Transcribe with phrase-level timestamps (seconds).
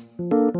[0.00, 0.59] คุ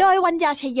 [0.00, 0.80] โดยวัญญาชยโย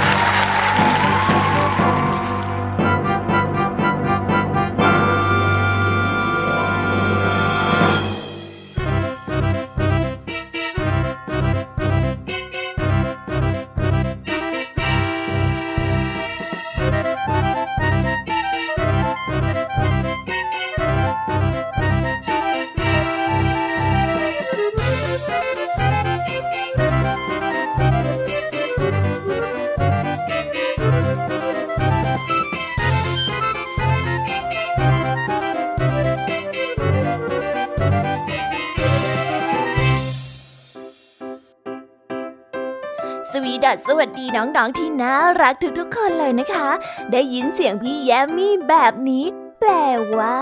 [44.01, 46.69] วัสดีน้องๆที่น่ารักทุกๆคนเลยนะคะ
[47.11, 49.25] ได้ยินเสียงพี่แยมมี่แบบนี้
[49.59, 49.71] แปล
[50.17, 50.41] ว่า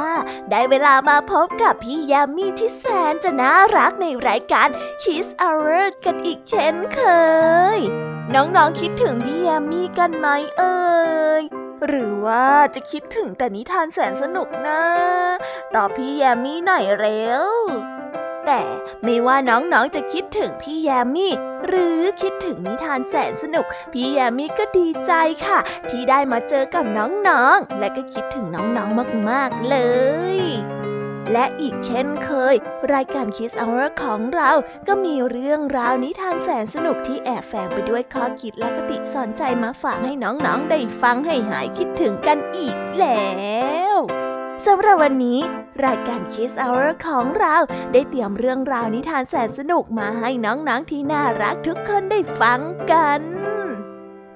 [0.50, 4.68] ได้เวลามาพบกับพี่ยามีที่แสนจะน่ารักในรายการ
[5.04, 7.02] Kiss Hour กันอีกเช่นเค
[7.78, 7.80] ย
[8.34, 10.28] น้องๆคิดถึงพี่ยามีกันไหม
[10.58, 10.80] เอ่
[11.42, 11.44] ย
[11.88, 14.84] หรือว่าจะคิดถึงแต่นิทานแสนสนุกนะ
[15.76, 17.46] ตอบพี่ยามีหน่อยเร็ว
[18.52, 18.68] แต่
[19.04, 21.34] ไม่ว่าน้องๆจะคิดถึงพี่แยมมี่
[21.68, 25.12] หรือคิดถึงนิทานแสนสนุก พี่แยมมี่ก็ดีใจ
[25.46, 25.60] ค่ะ
[25.90, 29.78] ที่ได้มาเจอกับน้องๆ และก็คิดถึงน้องๆมากๆเล
[30.38, 30.40] ย
[31.32, 32.56] และอีกเช่นเคย
[32.94, 34.52] รายการ Kiss Hour ของเรา
[34.88, 43.34] ก็มีเรื่องราวนิทานแสนสนุกที่แอบแฝงไปด้วยข้อคิดและคติสอนใจมาฝากให้น้องๆ ได้ฟังให้หายคิดถึงกันอีกแล้
[43.96, 43.98] ว
[44.68, 45.40] สำหรับวันนี้
[45.86, 47.56] รายการ Kiss Hour ของเรา
[47.92, 52.62] ได้เตรียมเรื่องราวนิทานแสนสนุกมาให้น้องๆที่น่ารักทุกคนได้ฟัง
[52.92, 53.22] กัน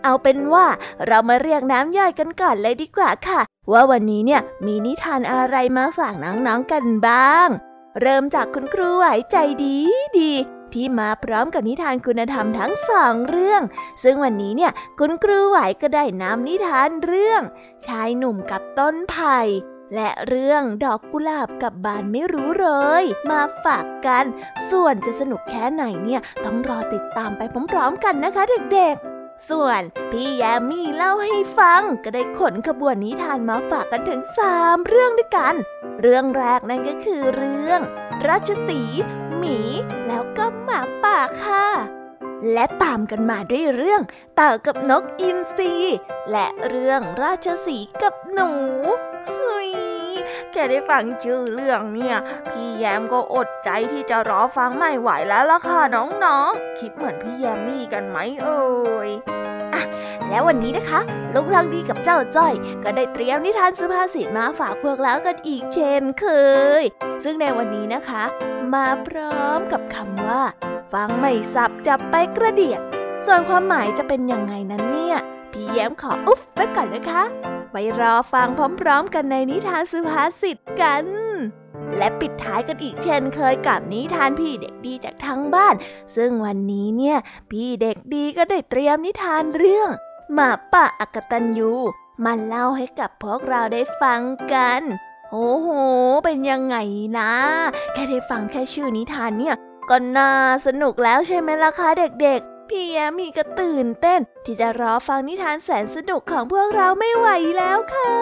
[0.04, 0.66] เอาเป็นว่า
[1.08, 3.42] เรามาเรียกน้ำย่อยกันก่อนเลยดีกว่าค่ะ
[3.72, 7.48] ว่าวันนี้เนี่ยมีนิทานอะไรมาฝากน้องๆกันบ้าง
[8.02, 9.78] เริ่มจากคุณครูไหวใจดี
[10.20, 10.32] ดี
[10.74, 13.62] ที่มาพร้อมกับนิทานคุณธรรมทั้งสองเรื่อง
[14.04, 17.42] ซึ่งวันนี้เนี่ยคุณครูไหวก็ได้นำนิทานเรื่อง
[17.86, 19.40] ชายหนุ่มกับต้นไผ่
[19.96, 22.70] และเรื่องดอกกุหลาบกับบานไม่รู้เล
[23.02, 24.26] ย มาฝากกัน
[24.70, 27.42] ส่วนจะสนุกแค่ไหนเนี่ย ต้องรอติดตามไป
[27.72, 28.44] พร้อมๆกันนะคะ
[28.74, 29.82] เด็กๆส่วน
[30.12, 35.56] พี่แยมมี่เล่าให้ฟังก็ได้ขนขบวนนิทานมาฝากกันถึงสามเรื่องด้วยกัน
[36.02, 37.80] เรื่องแรกนั่นก็คือเรื่อง
[38.28, 38.82] ราชสี
[39.38, 39.58] หมี
[40.08, 41.68] แล้วก็หมาป่าค่ะ
[42.52, 44.02] และตามกันมาด้วยเรื่อง
[44.36, 45.74] เต่ากับนกอินทรี
[46.32, 48.50] และเรื่องราชสีกับหนู
[49.28, 49.72] เฮ้ย
[50.54, 52.16] แค่ได้ฟังชื่อเรื่องเนี่ย
[52.50, 58.62] พี่แยมก็อดใจที่จะรอฟังไม่ไหวแล้วล่ะค่ะน้องๆ คิดเหมือนพี่แยมมี่กันไหมเอ่
[59.08, 59.10] ย
[59.74, 59.84] อะ
[60.30, 61.00] แล้ววันนี้นะคะ
[61.34, 62.54] ลุงรังดีกับเจ้าจ้อย
[62.84, 66.26] ก็ได้เตรียมนิทานสุภาษิตมาฝากพวกเรากันอีกเช่นเค
[66.82, 66.84] ย
[67.24, 68.24] ซึ่งในวันนี้นะคะ
[68.74, 70.42] มาพร้อมกับคำว่า
[70.94, 72.82] ฟังไม่สับจับไปกระเดียด
[73.26, 75.18] ส่วนความหมายจะเป็นยังไงนั้นเนี่ย
[75.52, 77.24] พี่แย้มขออุ๊บไว้ก่อนนะคะ
[77.76, 78.48] ไปรอฟัง
[78.82, 81.06] พร้อมๆ กันในนิทานสุภาษิตกัน
[81.98, 85.76] และปิดท้ายกันอีกเช่นเคยกับนิทานพี่เด็กดีจากทางบ้าน
[86.16, 87.18] ซึ่งวันนี้เนี่ย
[87.52, 89.90] พี่เด็กดีก็ได้เตรียมนิทานเรื่อง
[90.34, 91.74] หมาป่าอักตันยู
[92.24, 94.22] มาเล่าให้กับพวกเราได้ฟัง
[94.54, 94.82] กัน
[95.32, 95.68] โอ้โห
[96.26, 96.78] เป็นยังไง
[97.20, 97.34] นะ
[97.94, 99.56] แค่ได้ฟังแค่ชื่อนิทานเนี่ย
[99.90, 100.30] ก็น่า
[100.66, 107.28] สนุกแล้วใช่ไหมล่ะคะเด็ก พี่แยมีก็ตื่นเต้น ที่จะรอฟังนิทานแสนสนุกของพวกเราไม่ไหว
[107.58, 108.14] แล้วค่ะ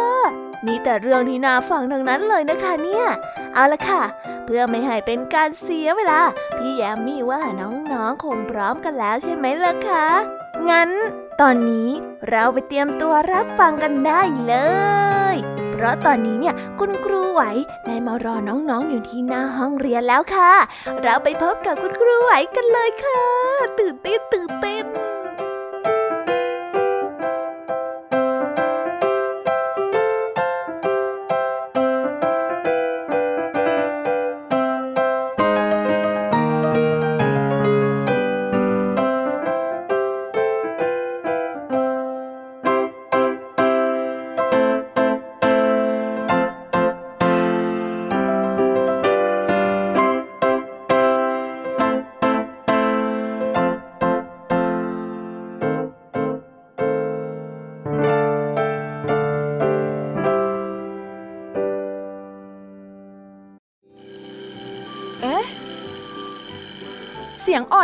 [0.65, 3.05] มีแต่เรื่องที่น่าฟังทั้งนั้นเลยนะคะเนี่ย
[3.53, 4.01] เอาละค่ะ
[4.45, 6.21] เพื่อไม่ให้เป็นการเสียเวลา
[6.57, 10.05] พี่แยมมี่ว่าน้องๆคงพร้อมกันแล้วใช่ไหมล่ะคะ
[10.69, 10.89] งั้น
[11.41, 11.89] ตอนนี้
[12.29, 14.53] เราไปเตรียมตัวรับฟังกันได้เล
[15.09, 15.10] ย
[15.83, 17.41] พราะตอนนี้เนี่ยคุณครูไหว
[17.85, 20.51] ได้มารอน้องๆอยู่ที่หน้าห้องเรียนแล้วค่ะ
[21.03, 23.23] เราไปพบกับคุณครูไหวกันเลยค่ะ
[23.79, 24.83] ตื่นเต้นตื่นเต้น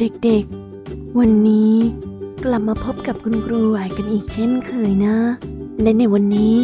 [0.00, 1.74] เด็กๆ วันนี้
[2.44, 5.16] กลับมาพบกับคุณครูไหวกันอีกเช่นเคยนะ
[5.82, 6.54] และในวันนี้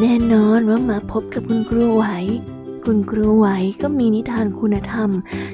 [0.00, 2.06] แน่นอนว่ามาพบกับคุณครูไหว
[2.84, 3.48] คุณครูไหว
[3.82, 5.10] ก็มีนิทานคุณธรรม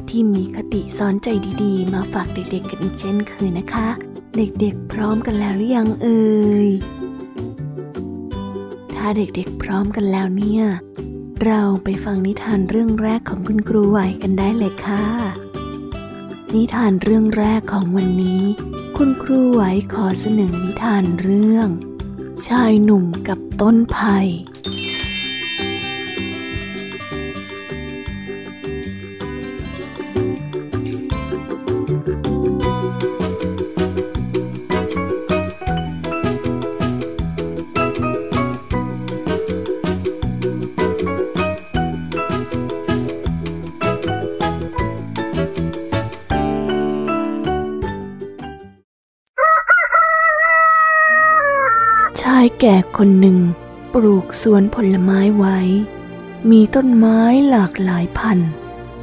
[0.08, 1.28] ที่มีคติสอนใจ
[1.62, 3.88] ดีๆ มาฝากเด็กๆ กันอีกเช่นเคยนะคะ
[4.36, 6.22] เด็กๆ พร้อมกันแล้วหรือยังเอ่
[6.66, 6.68] ย
[8.94, 10.64] ถ้าเด็กๆ พร้อมกันแล้วเนี่ย
[11.44, 15.41] เราไปฟังนิทานเรื่องแรกของคุณครูไหวกันได้เลยค่ะ
[16.54, 18.42] นิทานเรื่องแรกของวันนี้
[18.96, 21.68] คุณครูไหวขอเสนอนิทานเรื่อง
[22.46, 24.18] ชายหนุ่มกับต้นไผ่
[52.66, 53.38] แก่คนหนึ่ง
[53.94, 55.58] ปลูกสวนผลไม้ไว้
[56.50, 57.18] มีต้นไม้
[57.50, 58.50] หลากหลายพันธุ์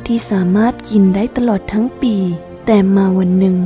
[0.06, 2.16] ที่สามารถกินได้ตลอดทั้งปี
[2.66, 3.58] แต่มาวันหนึ่ง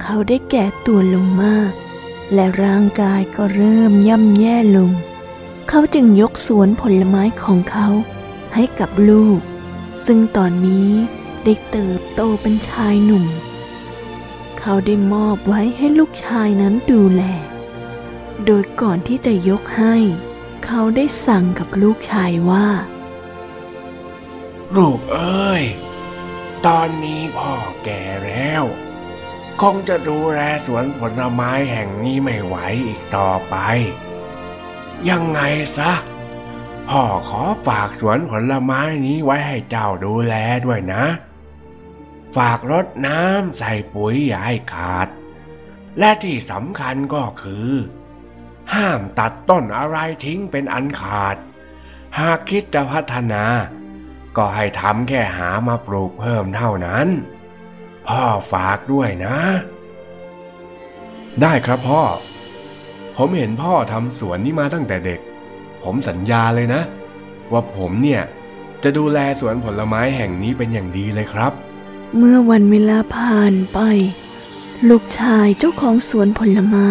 [0.00, 1.70] เขาได้แก่ตัวลงมาก
[2.34, 4.90] และร่างกายก็เริ่มย่ำแย่ลง
[5.68, 7.88] เขาจึงยกสวนผลไม้ของเขา
[8.54, 9.40] ให้กับลูก
[10.06, 10.90] ซึ่งตอนนี้
[11.44, 13.24] ได้เติบโตเป็นชายหนุ่ม
[14.58, 17.24] เขาได้มอบไว้ให้ลูกชายนั้นดูแล
[18.44, 19.96] โดยก่อนที่จะยกให้
[20.64, 22.68] เขาได้สั่งกับลูกชายว่า
[24.76, 25.64] ลูกเอ้ย
[26.66, 28.64] ตอนนี้พ่อแก่แล้ว
[29.60, 33.56] คงจะดูแลสวนผลไม้แห่งนี้ไม่ไหวอีกต่อไป
[35.08, 35.40] ยังไง
[35.78, 35.92] ซะ
[36.88, 40.34] พ่อขอฝากสวนผลไม้นี้ไว้ให้เจ้าดูแล
[40.66, 41.04] ด้วยนะ
[42.36, 45.08] ฝากรดน้ำใส่ปุ๋ยอย่าให้ขาด
[45.98, 47.70] และที่สำคัญก็คือ
[48.74, 51.36] ห้ามตัดต้นอะไรทิ้งเป็นอันขาด
[52.18, 53.44] หากคิดจะพัฒนา
[54.36, 57.08] ก็ให้ทำแค่หามาปลูกเพิ่มเท่านั้น
[58.06, 59.38] พ่อฝากด้วยนะ
[61.42, 62.02] ได้ครับพ่อ
[63.16, 65.20] ผมเห็นพ่อทำสวนนี้มาตั้งแต่เด็ก
[65.82, 66.82] ผมสัญญาเลยนะ
[67.52, 68.22] ว่าผมเนี่ย
[68.82, 71.52] จะดูแลสวนผลไม้แห่งนี้เป็นอย่างดีเลยครับ
[72.16, 73.78] เมื่อวันเวลาผ่านไป
[74.88, 76.90] ลูกชายเจ้าของสวนผลไม้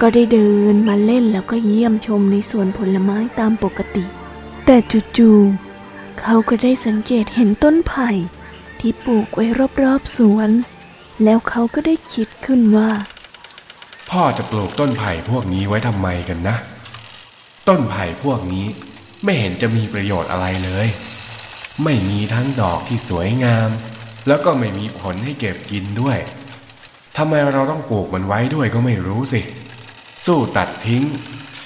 [0.00, 4.04] ก็ได้เดินมาเล่นแล้วก็เยี่ยมชมในสวนผลไม้ตามปกติ
[4.64, 4.76] แต่
[5.16, 8.10] จู่ๆเขาก็ได้สังเกตเห็นต้นไผ่
[8.80, 9.44] ที่ปลูกไว้
[9.82, 10.50] รอบๆสวน
[11.24, 12.90] แล้วเขาก็ได้คิดขึ้นว่า
[14.10, 16.56] พ่อจะปลูกต้นไผ่พวกนี้ไว้ทำไมกันนะ
[17.68, 18.66] ต้นไผ่พวกนี้
[19.24, 20.88] ไม่เห็นจะมีประโยชน์อะไรเลย
[21.84, 23.70] ไม่มีทั้งดอกที่สวยงาม
[24.26, 26.18] แล้วก็ไม่มีผลให้เก็บกินด้วย
[27.16, 29.40] ทำไมเราต้องปลูกมันไว้ด้วยก็ไม่รู้สิ
[30.24, 31.04] สู้ตัดทิ้ง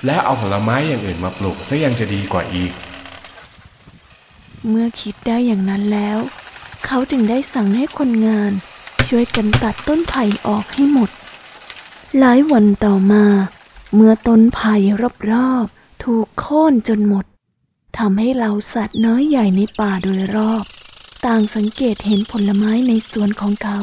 [0.05, 2.73] และเอาผลไม้อย่างอื่นมาปลูกซะยังจะดีกว่าอีก
[4.69, 6.19] เมื่อคิดได้อย่างนั้นแล้ว
[6.87, 8.53] เขาจึงได้สั่งให้คนงาน
[9.09, 11.11] ช่วยกันตัดต้นไผ่ออกให้หมด
[12.19, 13.25] หลายวันต่อมา
[13.95, 14.75] เมื่อต้นไผ่
[15.31, 17.25] รอบๆถูกโค่นจนหมด
[17.99, 20.65] ทำให้เหล่าสัตว์น้อยใหญ่ในป่าโดยรอบ
[21.27, 23.81] ต่างสังเกตเห็นผลไม้ในสวนของเขา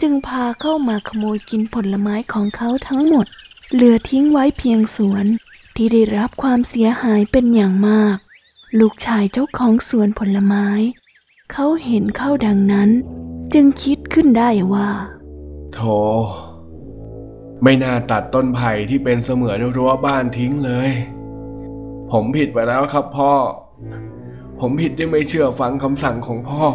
[0.00, 3.26] จึงพาเข้ามาขโมยกินผลไม้ของเขาทั้งหมด
[3.74, 5.26] เหลือทิ้งไว้เพียงสวน
[5.76, 8.16] ที่ได้รับความเสียหายเป็นอย่างมาก
[8.80, 10.68] ลูกชายเจ้าของสวนผลไม้
[11.52, 12.90] เขาเห็นเข้าดังนั้น
[13.54, 14.90] จึงคิดขึ้นได้ว่า
[15.74, 15.96] โธ่
[17.62, 20.90] ไม่น่าตัดต้นไผ่ที่เป็นเสมือนรั้วบ้านทิ้งเลย
[22.10, 23.32] ผมผิดไปแล้วครับพ่อ
[24.60, 26.66] ผมผิดที่ไม่เชื่อฟังคำสั่งของพ่อ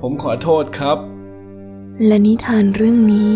[0.00, 0.98] ผมขอโทษครับ
[2.06, 3.32] และนิทานเรื่องนี้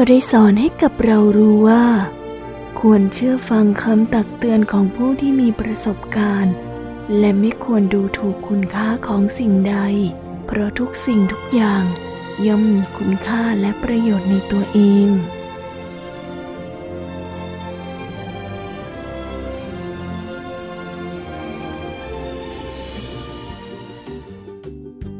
[0.00, 1.84] ก็ได้สอนให้กับเรารู้ว่า
[2.80, 6.54] ควรเชื่อฟังคำตักเตือนของผู้ที่มีประสบการณ์
[7.18, 9.76] และไม่ควรดูถูกคุณค่าของสิ่งใด
[10.46, 11.84] เพราะทุกสิ่งทุกอย่าง
[12.46, 15.08] ย่อมมีคุณค่าและประโยชน์ในตัวเอง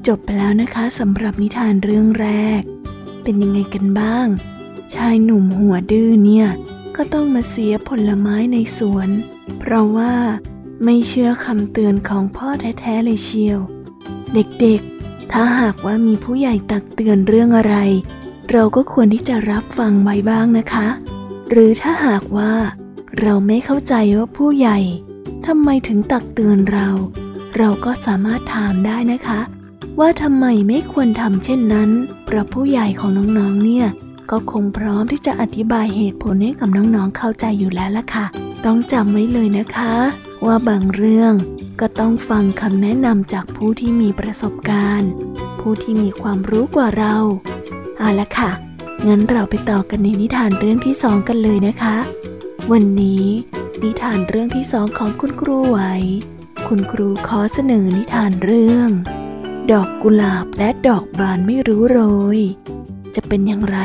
[0.07, 2.29] จบไปแล้วนะคะสำหรับนิทานเรื่องแร
[2.61, 2.63] ก
[3.23, 4.29] เป็นยังไงกันบ้าง
[4.95, 6.49] ชายหนุ่มหัวดื้อเนี่ย
[6.97, 9.09] ก็ต้องมาเสียผลไม้ในสวน
[9.59, 10.15] เพราะว่า
[10.85, 13.59] ไม่เชื่อคำเตือนของพ่อแท้ๆเลยเชียว
[14.35, 17.77] เด็กๆ ถ้าหากว่ามีผู้ใหญ่ตักเตือนเรื่องอะไร
[18.53, 20.89] เราก็ควรที่จะรับฟังไว้บ้างนะคะ
[21.51, 22.53] หรือถ้าหากว่า
[23.21, 24.79] เราไม่เข้าใจว่าผู้ใหญ่
[25.47, 26.89] ทำไมถึงตักเตือนเรา
[27.57, 29.41] เราก็สามารถถามได้นะคะ
[30.01, 31.91] ว่าทำไมไม่ควรทำเช่นนั้น
[32.25, 33.87] เพราะผู้ใหญ่ของน้องๆเนี่ย
[34.31, 38.27] ก็คงพร้อมที่จะอธิบายเหตุผลให้กับน้องๆเข้าใจอยู่แล้วล่ะค่ะ
[38.65, 39.95] ต้องจำไว้เลยนะคะ
[40.47, 41.33] ว่าบางเรื่อง
[41.81, 45.11] ก็ต้องฟังคำแนะนำจากผู้ที่มีประสบการณ์
[45.61, 47.17] ผู้ที่มีความรู้กว่าเรา
[47.99, 48.51] เอาละค่ะ
[49.07, 51.97] งั้นเราไปต่อกันในนิทานเรื่องที่สองกันเลยนะคะ
[52.73, 53.25] วันนี้
[53.83, 55.79] นิทานเรื่องที่สองของคุณครูไหว
[56.69, 58.89] คุณครูขอเสนอนิทานเรื่อง
[59.73, 62.01] ดอกกุหลาบและดอกบานไม่รู้โร
[62.37, 62.41] ย
[63.17, 63.79] จะเป็นอย่างไร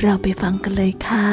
[0.00, 1.28] เราไปฟังกันเลยค่ะ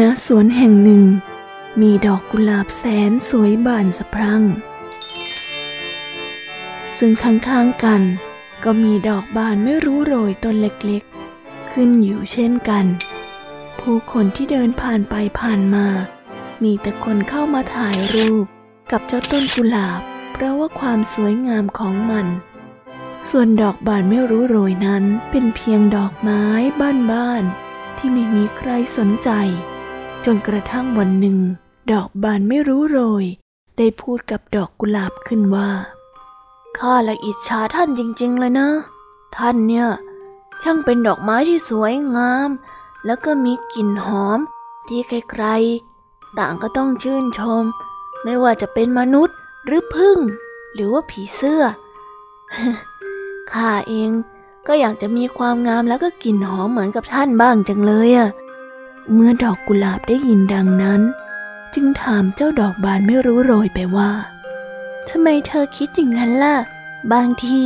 [0.26, 1.02] สวนแห่งหนึ่ง
[1.80, 4.42] มีดอกกุหลาบแสนสวยบานสะพรั่ง
[6.98, 8.02] ซึ่งข้างๆกัน
[8.64, 12.84] ก็มีดอกบานไม่รู้โรยต้นเล็กๆ ขึ้นอยู่เช่นกัน
[13.80, 15.86] ผู้คนที่เดินผ่านไปผ่านมา
[16.62, 18.46] มีแต่คนเข้ามาถ่ายรูป
[18.90, 20.00] กับเจ้าต้นกุหลาบ
[20.32, 22.26] เพราะว่าความสวยงามของมัน
[23.30, 26.42] ส่วนดอกบานไม่รู้โรยนั้นเป็นเพียงดอกไม้
[27.12, 29.30] บ้านๆที่ไม่มีใครสนใจ
[30.24, 31.38] จนกระทั่งวันหนึ่ง
[31.92, 33.24] ดอกบานไม่รู้โรย
[33.78, 35.70] ได้พูดกับดอกกุหลาบขึ้นว่า
[36.78, 38.68] ข้าละอิจฉาท่านจริงๆเลยนะ
[39.36, 39.88] ท่านเนี่ย
[40.62, 42.48] ช่างเป็นดอกไม้ที่สวยงาม
[43.06, 44.38] แล้วก็มีกลิ่นหอม
[44.88, 45.87] ที่ใครๆ
[46.38, 47.64] ต่างก็ต้องชื่นชม
[48.24, 50.18] ไม่ว่าจะเป็นมนุษย์หรือพึ่ง
[50.74, 51.62] หรือว่าผีเสื้อ
[53.52, 54.10] ข้าเอง
[54.66, 58.28] ก็อยากจะมีความงามแล้วก็กลิ่นหอมเหมือนกับท่านบ้างจังเลยอะ
[59.12, 61.00] เมื่อดอกกุหลาบได้ยินดังนั้น
[61.74, 64.10] จึงถามเจ้าดอกบานไม่รู้โรยไปว่า
[65.08, 66.56] ทำไมเธอคิดอย่างนั้นล่ะ
[67.12, 67.62] บางที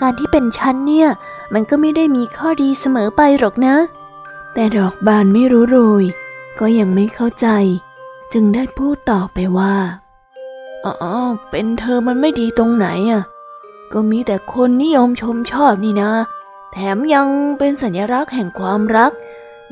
[0.00, 1.08] การที่เป็นฉันเนี่ย
[1.52, 3.76] มันก็ไม่ได้มีข้อดีเสมอไปหรอกนะ
[4.54, 6.04] แต่ดอกบานไม่รู้โรย
[6.58, 7.48] ก็ยังไม่เข้าใจ
[8.38, 9.74] จึงได้พูดต่อไปว่า
[10.84, 11.14] อ๋อ
[11.50, 13.22] เป็นเธอมันไม่ดีตรงไหนอะ
[13.92, 16.10] ก็มีแต่คนนิยมชมชอบนี่นะ
[16.72, 17.28] แถมยัง
[17.58, 19.12] เป็นสัญลักษณ์แห่งความรัก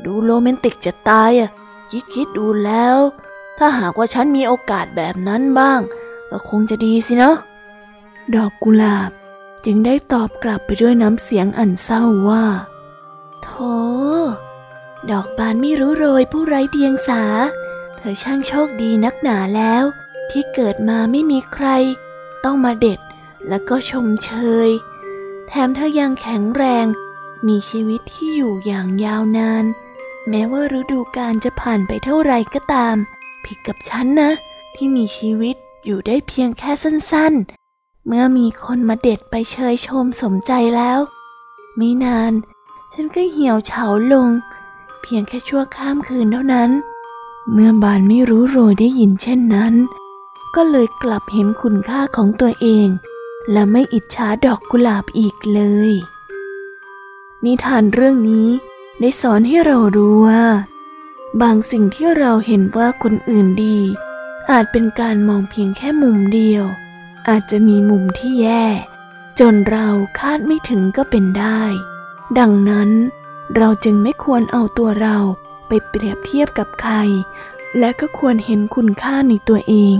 [0.05, 1.49] ดูโรแมนติกจะตายอะ
[1.91, 2.97] คิดคิดดูแล้ว
[3.57, 5.79] ถ้าหากว่าฉันมีโอกาสแบบนั้นบ้าง
[6.29, 7.33] ก็คงจะดีสินะ
[8.35, 9.11] ดอกกุหลาบ
[9.65, 12.45] จึงได้ตอบกลับไปด้วยน้ำเสียงอันเศร้าว่า
[13.43, 13.49] โธ
[15.11, 17.23] ดอกบานไม่รู้โรยผู้ไร้เดียงสา
[18.05, 19.83] ธอช่างโชคดีนักหนาแล้ว
[20.31, 21.67] ที่เกิดมาไม่มีใคร
[22.43, 22.99] ต้องมาเด็ด
[23.47, 24.31] แล้วก็ชมเช
[24.67, 24.69] ย
[25.47, 26.85] แถมเธอยังแข็งแรง
[27.47, 29.65] มีชีวิตที่อยู่อย่างยาวนาน
[30.29, 32.95] แม้ว่าฤดูกาลจะผ่านไปเท่าไรก็ตาม
[33.45, 34.31] ผิดกับฉันนะ
[34.75, 40.99] ที่มีชีวิตอยู่ได้เพียงแค่สั้นๆ เมื่อมีคนมาเด็ดไปเชยชมสมใจแล้ว
[41.77, 42.33] ไม่นาน
[42.93, 44.29] ฉันก็เหี่ยวเฉาลง
[45.01, 46.71] เพียงแค่ชั่วข้ามคืนเท่านั้น
[47.53, 49.73] เมื่อบานไม่รู้โรยได้ยินเช่นนั้น
[50.55, 52.87] ก็เลยกลับเห็นคุณค่าของตัวเอง
[53.51, 55.91] และไม่อิจฉาดอกกุหลาบอีกเลย
[57.45, 58.47] นิทานเรื่องนี้
[58.99, 60.45] ได้สอนให้เรารู้ว่า
[61.41, 63.79] บางสิ่งที่เราเห็นว่าคนอื่นดี
[64.51, 66.63] อาจเป็นการมองเพียงแค่มุมเดียว
[67.29, 68.65] อาจจะมีมุมที่แย่
[69.39, 69.87] จนเรา
[70.19, 71.61] คาดไม่ถึงก็เป็นได้
[72.39, 72.89] ดังนั้น
[73.57, 75.17] เราจึงไม่ควรเอาตัวเรา
[75.67, 76.95] ไปเปรียบเทียบกับใคร
[77.79, 79.97] และก็ควรเห็นคุณค่าในตัวเอง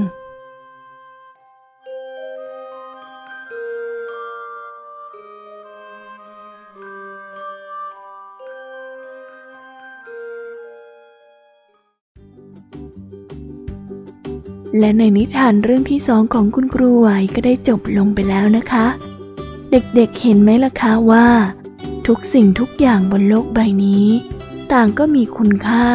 [14.80, 18.88] และในนิทานเรื่องที่สองของคุณครูไหวก็ได้จบลงไปแล้วนะคะ
[19.72, 21.28] เด็กๆเห็นไหมล่ะคะว่า
[22.08, 24.06] ทุกสิ่งทุกอย่างบนโลกใบนี้
[24.74, 25.88] ต่างก็มีคุณค่า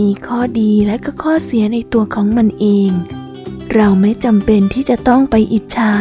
[0.00, 2.90] มีข้อดีและก็ข้อเสียในตัวของมันเอง
[3.74, 5.92] เราไม่จำเป็นที่จะต้องไปอิจฉา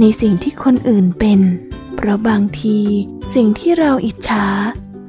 [0.00, 1.40] ในสิ่งที่คนอื่นเป็น
[1.96, 2.78] เพราะบางที
[3.34, 4.46] สิ่งที่เราอิจฉา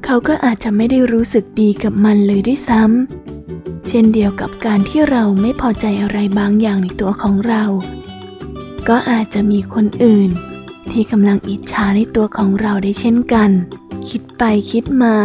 [0.04, 7.64] เขาก็อาจจะไม่ได้รู้สึกดีกับมันเลยด้วยซ้ำ เช่นเดียวกับการที่เราไม่พอใจอะไรบางอย่างในตัวของเรา
[8.88, 10.30] ก็อาจจะมีคนอื่น
[10.90, 13.50] ที่กำลังอิจฉาในตัวของเราได้เช่นกัน
[14.10, 15.16] คิดไปคิดมา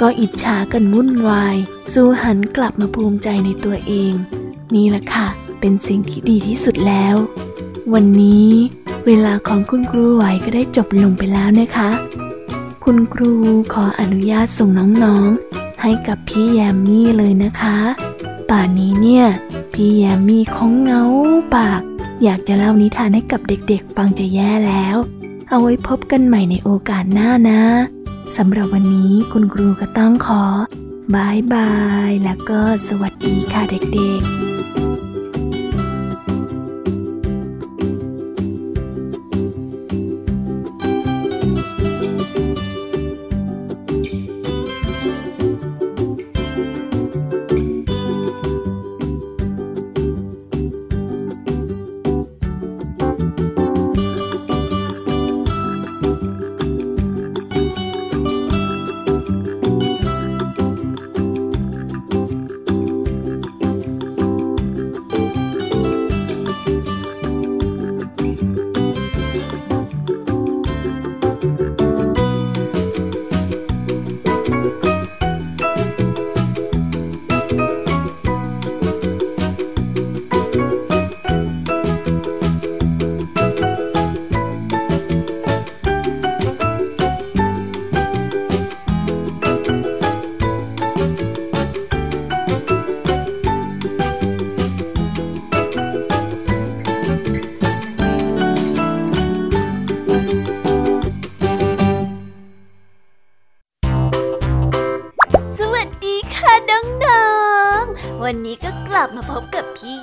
[0.00, 1.56] ก็อิจฉากันวุ่นวาย
[1.92, 4.12] สู้หันกลับมาภูมิใจในตัวเอง
[4.74, 5.26] นี่แหละค่ะ
[5.60, 7.16] เป็นสิ่งที่ดีที่สุดแล้ว
[7.92, 8.50] วันนี้
[9.06, 11.90] เวลาของคุณครูไหวก็ได้จบลงไปแล้วนะคะ
[12.84, 13.32] คุณครู
[13.72, 14.70] ขออนุญาตส่ง
[15.04, 17.78] น้องๆ ให้กับพี่แยมมี่เลยนะคะ
[18.50, 19.26] ป่านนี้เนี่ย
[19.74, 21.02] พี่แยมมี่คงเงา
[21.54, 21.80] ปาก
[22.22, 24.96] อยากจะเล่านิทานให้กับเด็กๆ ฟังจะแย่แล้ว
[25.48, 27.62] เอาไว้พบกันใหม่ในโอกาสหน้านะ
[28.36, 30.44] สำหรับวันนี้คุณครูก็ต้องขอ
[31.14, 31.72] บายบา
[32.08, 34.57] ย แล้วก็สวัสดีค่ะเด็กๆ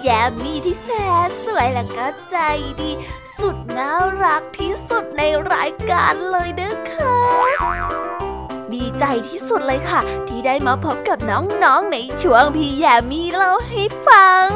[0.08, 0.90] แยมมี่ที่แส
[1.28, 2.38] นสวยและก็ใจ
[2.82, 2.92] ดี
[3.40, 3.92] สุดน่า
[4.24, 5.22] รักที่สุดใน
[5.54, 7.18] รายการเลยนะคะ
[8.74, 14.48] ดีใจที่สุดเลยค่ะ ที่ได้มาพบกับน้องๆในช่วงพี่แยมมี่เล่าให้ฟัง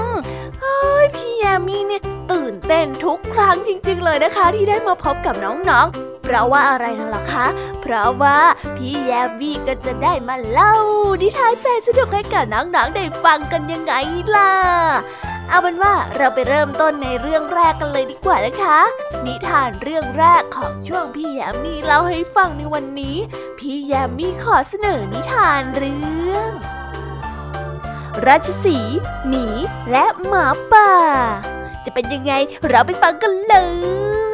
[0.60, 7.46] เฮ้ยพี่แยมมี่เนี่ยตื่นเต้นทุกครั้งจริง ๆ เลยนะคะ ที่ได้มาพบกับน้องๆ เพราะว่าอะไรนั่นล่ะคะ
[7.82, 8.40] เพราะว่า
[8.78, 10.74] พี่แยมมี่ก็จะได้มาเล่า
[11.22, 13.94] นิทานแสนสนุกให้กับน้องๆได้ฟังกันยังไง
[14.36, 14.54] ล่ะ
[15.50, 18.80] เอาเป็นว่าเราไปเริ่มต้นในเรื่องแรกกันเลยดีกว่านะคะ
[19.26, 23.18] นิทานเรื่องแรกของช่วงพี่แยมมี่เล่าให้ฟังในวันนี้
[23.60, 26.50] พี่แยมมี่ขอเสนอนิทานเรื่อง
[28.28, 29.46] ราชสีห์หมี
[29.92, 30.92] และหมาป่า
[31.86, 32.34] จะเป็นยังไง
[32.68, 33.56] เราไปฟังกันเล
[34.28, 34.29] ย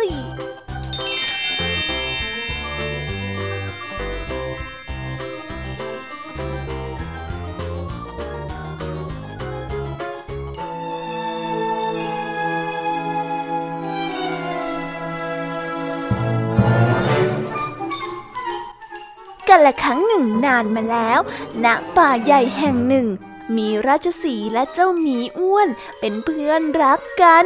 [19.65, 21.19] ละครั้งหนึ่งนานมาแล้ว
[21.65, 23.07] ณ ป่าใหญ่แห่งหนึ่ง
[23.57, 25.67] มีราชสีและเจ้าหมีอ้วน
[25.99, 27.45] เป็นเพื่อนรักกัน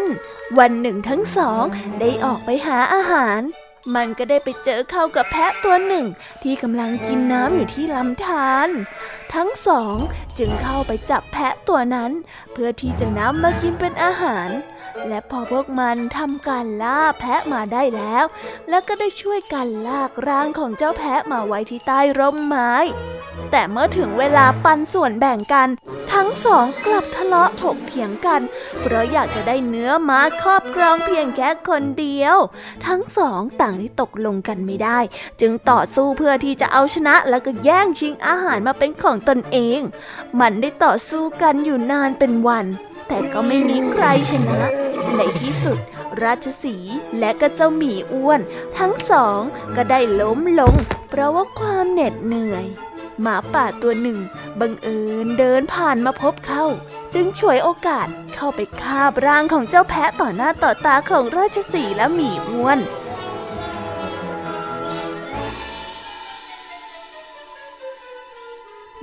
[0.59, 1.63] วันหนึ่งทั้งสอง
[1.99, 3.41] ได้ออกไปหาอาหาร
[3.95, 6.05] มันก็ได้ไปเจอเข้ากับแพะตัวหนึ่ง
[6.43, 8.69] ที่กำลังกินน้ำอยู่ที่ลำธาร
[9.33, 9.95] ทั้งสอง
[10.37, 12.11] จึงเข้าไปจับแพะตัวนั้น
[12.51, 14.49] เพื่อที่จะนำมากินเป็นอาหาร
[15.07, 18.25] และพอพวกมันทำการล่าแพะมาได้แล้ว
[18.69, 22.73] แล้วก็ได้ช่วยกันลากร่างของเจ้าแพะมาไว้ที่ใต้ร่มไม้
[23.51, 25.69] แต่เมื่อถึงเวลาปันส่วนแบ่งกัน
[26.13, 28.41] ทั้งสองกลับทะเลาะถกเถียงกัน
[28.79, 32.37] เพราะอยากจะได้เนื้อม้าครอบครองเพียงแค่คนเดียว
[32.87, 34.99] ทั้งสองต่างได้ตกลงกันไม่ได้
[35.41, 39.79] จึงต่อสู้เพื่อที่จะเอาชนะแล้วก็แย่งชิงอาหารมาเป็นของตนเอง
[40.39, 42.65] มันได้ต่อสู้กันอยู่นานเป็นวัน
[43.09, 44.61] แต่ก็ไม่มีใครชนะ
[45.15, 45.77] ในที่สุด
[46.23, 46.75] ราชสี
[47.19, 48.41] และก็เจ้าหมีอ้วน
[48.77, 49.39] ทั้งสอง
[49.75, 50.75] ก็ได้ล้มลง
[51.09, 52.65] เพราะว่าความเหน็ดเหนื่อย
[53.21, 54.19] หมาป่าตัวหนึ่ง
[54.59, 56.65] บังเอิญเดินผ่านมาพบเข้า
[57.13, 62.79] จึงฉวยโอกาสเข้าไปคาบร่างของเจ้าแพะต่อหน้าต่อตาของราชสีและหมีอ้วน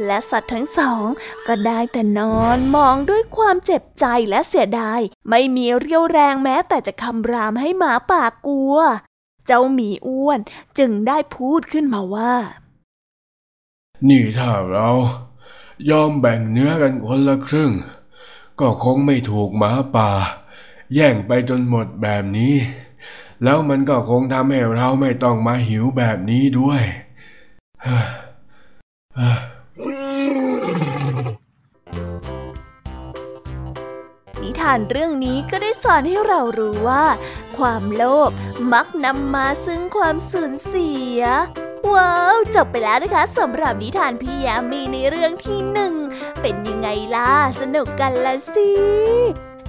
[0.04, 1.06] และสัตว์ทั้งสอง
[1.46, 8.76] ก็ได้แต่นอนมองด้วยความเจ็บใจและเสียดาย ไม่มีเรี่ยวแรงแม้แต่จะคำรามให้หมาป่ากลัว
[9.46, 10.40] เจ้าหมีอ้วน
[10.78, 12.34] จึงได้พูดขึ้นมาว่า
[14.08, 14.88] นี่ถ้าเรา
[15.90, 17.72] ยอมแบ่งเนื้อกันคนละครึ่ง
[18.60, 20.10] ก็คงไม่ถูกหมาป่า
[20.94, 22.54] แย่งไปจนหมดแบบนี้
[23.42, 26.82] แล้วมันก็คงทำให้เราไม่ต้องมาหิวแบบนี้ด้วย
[27.82, 27.96] เฮ้
[29.20, 37.04] อานเรื่องนี้ก็ได้สอนให้เรารู้ว่า
[37.58, 38.30] ความโลภ
[38.72, 41.20] มักนำมาซึ่งความสูญเสีย
[41.94, 45.94] ว้าว จบไปแล้วนะคะสำหรับนิทานพี่ยามีในเรื่องที่หนึ่ง
[46.40, 48.70] เป็นยังไงล่ะ สนุกกันละสิ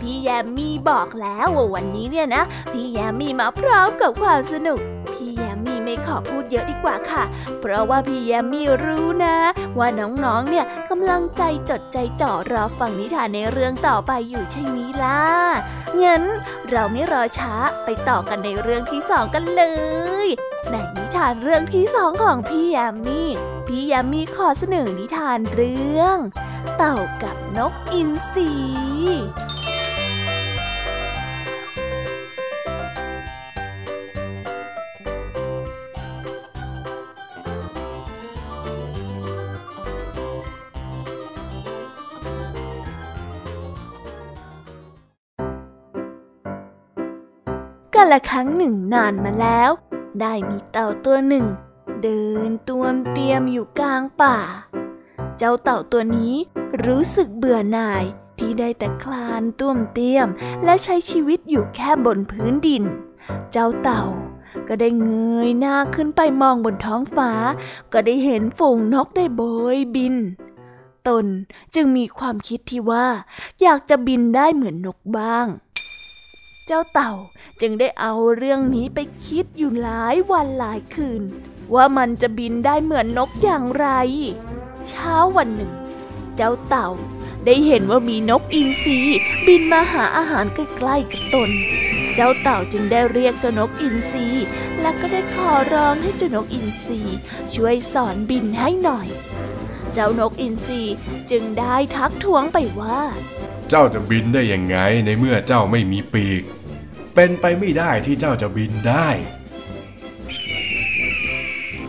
[0.01, 4.79] พี่แยมมี่บอกแล้วว่าวันนี้เนี่ยนะ พี่แยมมี่มาพร้อมกับความสนุก
[5.13, 5.56] พี่แยมมี่
[5.87, 7.23] ไม่ขอพูดเยอะดีกว่าค่ะ
[7.59, 9.37] เพราะว่าพี่แยมมี่รู้นะ
[9.77, 15.23] ว่าน้องๆ เนี่ยกำลังใจจดใจจ่อรอฟังนิทานในเรื่องต่อไปอยู่ใช่ไหมล่ะ
[16.03, 16.23] งั้น
[16.69, 17.53] เราไม่รอช้า
[17.85, 19.63] ไปต่อกันในเรื่องที่สองกันเล
[20.25, 20.27] ย
[20.71, 23.29] ในนิทานเรื่องที่สองของพี่แยมมี่
[23.67, 26.17] พี่แยมมี่ขอเสนอนิทานเรื่อง
[26.77, 28.51] เต่ากับนกอินทรี
[48.11, 49.69] ละครั้งหนึ่งนานมาแล้ว
[50.21, 51.45] ได้มีเต่าตัวหนึ่ง
[52.03, 54.37] เดินตวมเตียมอยู่กลางป่า
[55.37, 56.33] เจ้าเต่าตัวนี้
[56.85, 58.03] รู้สึกเบื่อหน่าย
[58.39, 60.27] ที่ได้แต่คลานต้วมเตียม
[60.63, 62.83] และใช้ชีวิตอยู่แค่บนพื้นดิน
[63.51, 64.03] เจ้าเต่า
[64.67, 65.11] ก็ได้เง
[65.47, 67.31] ยหน้าขึ้นไปมองบนท้องฟ้า
[67.93, 69.41] ก็ได้เห็นฝูงนกได้โบ
[69.75, 70.15] ยบิน
[71.07, 71.25] ตน
[71.75, 73.07] จึงมีความคิดที่ว่า
[73.61, 75.47] อยากจะบินได้เหมือนนกบ้าง
[76.69, 77.13] เจ้าเต่า
[77.61, 81.21] จึงได้เอาเรื่องนี้ไปคิดอยู่หลายวันหลายคืน
[81.75, 83.87] ว่ามันจะบินได้เหมือนนกอย่างไร
[84.87, 85.71] เช้าวันหนึ่ง
[86.35, 86.89] เจ้าเต่า
[87.45, 88.99] ได้เห็นว่ามีนกอินทรี
[89.47, 91.49] บินมาหาอาหารใกล้ๆกับตน
[92.15, 94.25] เจ้าเต่าจึงได้เรียกเจ้านกอินทรี
[94.81, 96.99] และก็ได้ขอร้องให้เจ้านกอินทรี
[97.53, 99.07] ช่วยสอนบินให้หน่อย
[99.93, 100.81] เจ้านกอินทรี
[101.31, 103.01] จึงได้ทักท้วงไปว่า
[103.69, 106.43] เจ้าจะบินได้ยังไงในเมื่อเจ้าไม่มีปีก
[107.19, 109.09] เป็นไปไม่ได้ที่เจ้าจะบินได้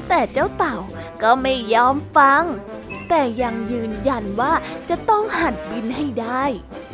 [0.08, 0.76] แต่เจ้าเต่า
[1.22, 2.42] ก็ไม่ยอมฟัง
[3.08, 4.52] แต่ยังยืนยันว่า
[4.88, 6.44] จะต้องหัดบินให้ได้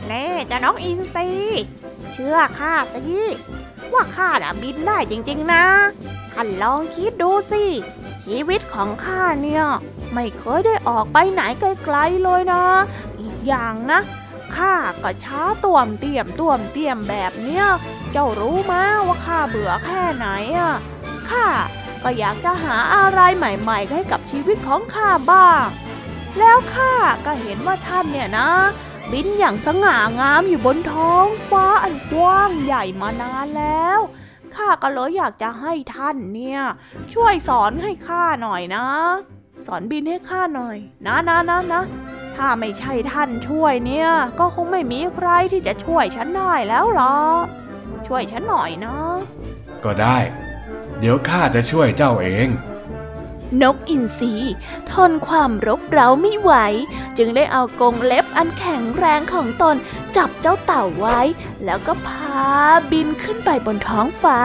[0.08, 1.28] แน่จะน้องอินซี
[2.12, 3.02] เชื่อข้าสิ
[3.92, 5.64] ว่าข้าน่ะบินได้จริง ๆ นะ
[6.34, 7.64] ท่านลองคิดดูสิ
[8.24, 9.64] ชีวิตของข้าเนี่ย
[10.14, 12.64] ไม่เคยได้ออกไปไหนไกลๆเลยนะ
[13.20, 14.00] อีกอย่างนะ
[14.56, 17.66] ข้าก็ช้าต่วมเตี่ยมต่วมเตี่ยมแบบเนี้ย
[18.12, 20.26] เจ้ารู้มาว่าข้าเบื่อแค่ไหน
[20.58, 20.74] อะ
[21.30, 21.46] ข้า
[22.02, 25.64] ก็อยากจะหาอะไรใหม่ๆ ให้กับชีวิตของข้าบ้าง
[26.38, 26.94] แล้วข้า
[27.26, 28.50] ก็เห็นว่าท่านเนี่ยนะ
[29.12, 33.98] บินอย่างสง่างามอยู่บนท้องฟ้าอันกว้างใหญ่มานานแล้ว
[34.54, 36.60] ข้าก็เลยอยากจะให้ท่านเนี่ย
[37.14, 38.86] ช่วยสอนให้ข้าหน่อยนะ
[39.66, 41.82] สอนบินให้ข้าหน่อย นะนะนะนะ
[42.36, 47.44] ถ้าไม่ใช่ท่านช่วยเนี่ย ก็คงไม่มีใครที่จะช่วยฉันได้แล้วหรอก
[48.06, 48.96] ช่วยฉันหน่อยนะ
[49.84, 50.18] ก็ได้
[50.98, 52.48] เดี๋ยวข้าจะช่วยเจ้าเอง
[53.62, 54.34] นกอินทรี
[54.90, 56.52] ทนความรบเร้าไม่ไหว
[57.18, 59.76] จึงได้เอากรงเล็บอันแข็งแรงของตน
[60.16, 61.20] จับเจ้าเต่าไว้
[61.64, 62.44] แล้วก็พา
[62.90, 64.38] บินขึ้นไปบนท้องฟ้า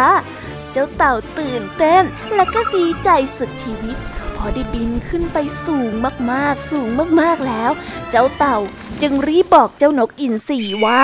[0.72, 2.04] เจ้าเต่าตื่นเต้น
[2.36, 3.98] และก็ดีใจสุดชีวิต
[4.40, 5.92] พอได้บินขึ้นไปสูง
[6.32, 6.90] มากๆ สูง
[7.22, 7.72] มากๆแล้ว
[8.10, 8.58] เจ้าเต่า
[9.02, 11.04] จึงรีบบอกเจ้านกอินทรีว่า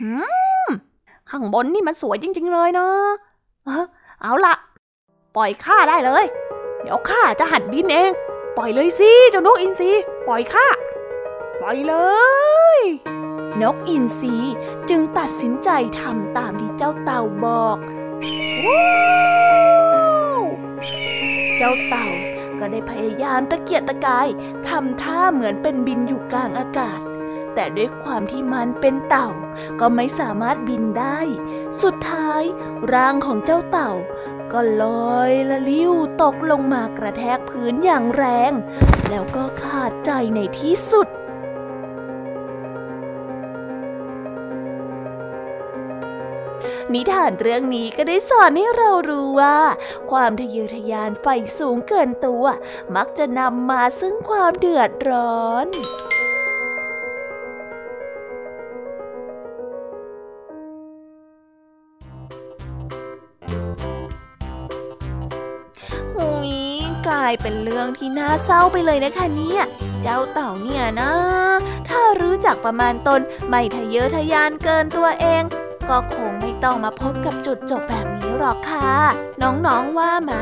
[0.00, 0.10] หื
[0.66, 0.68] ม
[1.30, 3.06] ข้างบนนี่มันสวยจริง ๆ เลยเนาะ
[3.64, 3.86] เออ
[4.22, 4.54] เอาละ
[5.36, 6.24] ปล่อยข้าได้เลย
[6.82, 8.10] เดี๋ยวข้าจะหัดบินเอง
[8.56, 9.90] ปล่อยเลยสิเจ้านกอินทรี
[10.26, 10.66] ปล่อยข้า
[11.60, 11.94] ปล่อยเล
[12.78, 12.80] ย
[13.62, 14.34] นกอินทรี
[14.90, 15.68] จึงตัดสินใจ
[16.00, 17.78] ทำตามที่เจ้าเต่าบอก
[21.58, 22.08] เจ้าเต่า
[22.58, 24.28] ก็ได้พยายามตะเกียกตะกาย
[24.68, 27.00] ทำท่าเหมือนเป็นบินอยู่กลางอากาศ
[27.54, 29.28] แต่ด้วยความที่มันเป็นเต่า
[29.80, 31.18] ก็ไม่สามารถบินได้
[31.82, 32.42] สุดท้าย
[32.92, 33.92] ร่างของเจ้าเต่า
[34.52, 34.84] ก็ล
[35.16, 35.92] อยละลิ้ว
[36.22, 38.52] ตกลงมากระแทกพื้นอย่างแรง
[39.10, 41.08] แล้วก็ขาดใจในที่สุด
[46.94, 49.58] นิทานเรื่องนี้ก็ได้สอนให้เรารู้ว่า
[50.10, 52.44] ความทะเยอทะยานใฝ่สูงเกินตัว
[52.96, 55.66] มักจะนำมาซึ่งความเดือดร้อน
[66.14, 66.52] หุย
[67.08, 69.62] กลายเป็นเรื่องที่น่าเศร้าไปเลยนะคะเนี่ย
[70.02, 71.12] เจ้าเต่าเนี่ยนะ
[71.88, 75.44] ถ้ารู้จักประมาณตน ไม่ทะเยอทะยานเกินตัวเอง
[75.90, 78.94] ก็คงไม่ต้องมาพบกับจุดจบแบบนี้หรอกค่ะ
[79.42, 80.34] น้องๆว่าไหม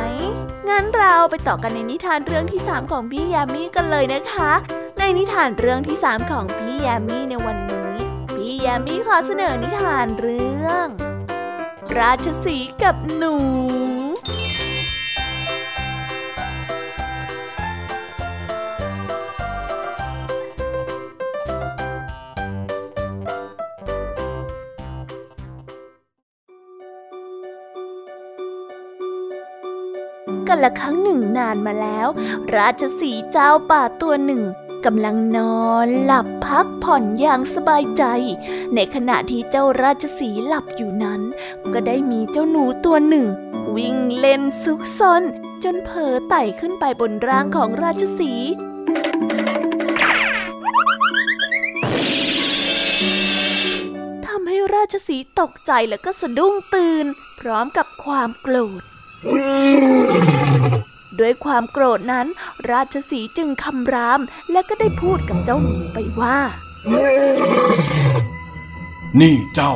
[0.69, 4.53] งั้นเราไปต่อกันในนิทานเรื่องที่ 3 ของพี่ยามีกันเลยนะคะ
[4.99, 7.95] ในนิทานเรื่องที่ 3 ของพี่ยามีในวันนี้
[8.31, 10.87] พี่ยามีขอเสนอนิทานเรื่อง
[11.99, 13.35] ราชสีกับหนู
[30.55, 32.09] กันละครั้งหนึ่งนานมาแล้ว
[32.57, 34.43] ราชสีเจ้าป่าตัวหนึ่ง
[34.87, 38.05] กำลังนอนหลับพักผ่อนอย่างสบายใจ
[38.75, 41.21] ในขณะที่เจ้าราชสีหลับอยู่นั้น
[41.73, 43.27] ก็ได้มีเจ้าหนูตัวหนึ่ง
[43.77, 45.23] วิ่งเล่นซุกซน
[45.65, 48.33] จนเผลอไต่ขึ้นไปบนร่างของราชสี
[54.27, 57.07] ทำให้ราชสีตกใจแล้วก็สะดุ้งตื่น
[57.41, 58.85] พร้อมกับความโกรธ
[61.21, 62.27] ด้วยความโกรธนั้น
[62.71, 64.21] ราชสีห์จึงคำราม
[64.53, 66.39] และก็ได้พูดกับเจ้าหนูไปว่า
[69.21, 69.75] นี่เจ้า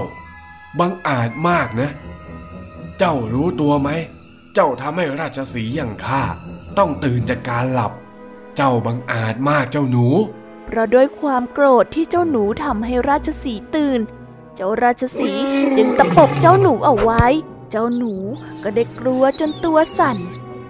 [0.78, 1.90] บังอาจมากนะ
[2.98, 3.90] เจ้ารู้ตัวไหม
[4.54, 6.22] เจ้าทำให้ราชสีห์อย่างข้า
[6.78, 7.92] ต้องตื่นจากการหลับ
[8.56, 10.06] เจ้าบังอาจมากเจ้าหนู
[10.66, 14.00] เพราะด้วยความโกรธที่เจ้าหนูทำให้ราชสีห์ตื่น
[14.56, 15.42] เจ้าราชสีห์
[15.76, 17.24] จึงตะปบเจ้าหนูเอาไว้
[17.70, 18.14] เจ้าหนู
[18.62, 20.18] ก็ได้กลัวจนตัวสั่น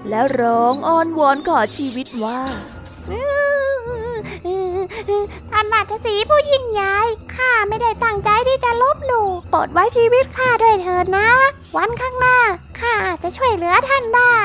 [0.08, 2.40] และร้องอ้อนวอนขอชีวิตว่า
[5.50, 6.96] ท่านราชสีห์ผู้ยิ่งใหญ่
[7.34, 11.28] ข้าไม่ได้ตั้งใจที่จะลบหลู่โปรดไว้ชีวิตข้าด้วยเถิดนะ
[11.76, 12.38] วันข้างหน้า
[12.80, 14.36] ข้าอาจจะช่วยเหลือท่านได้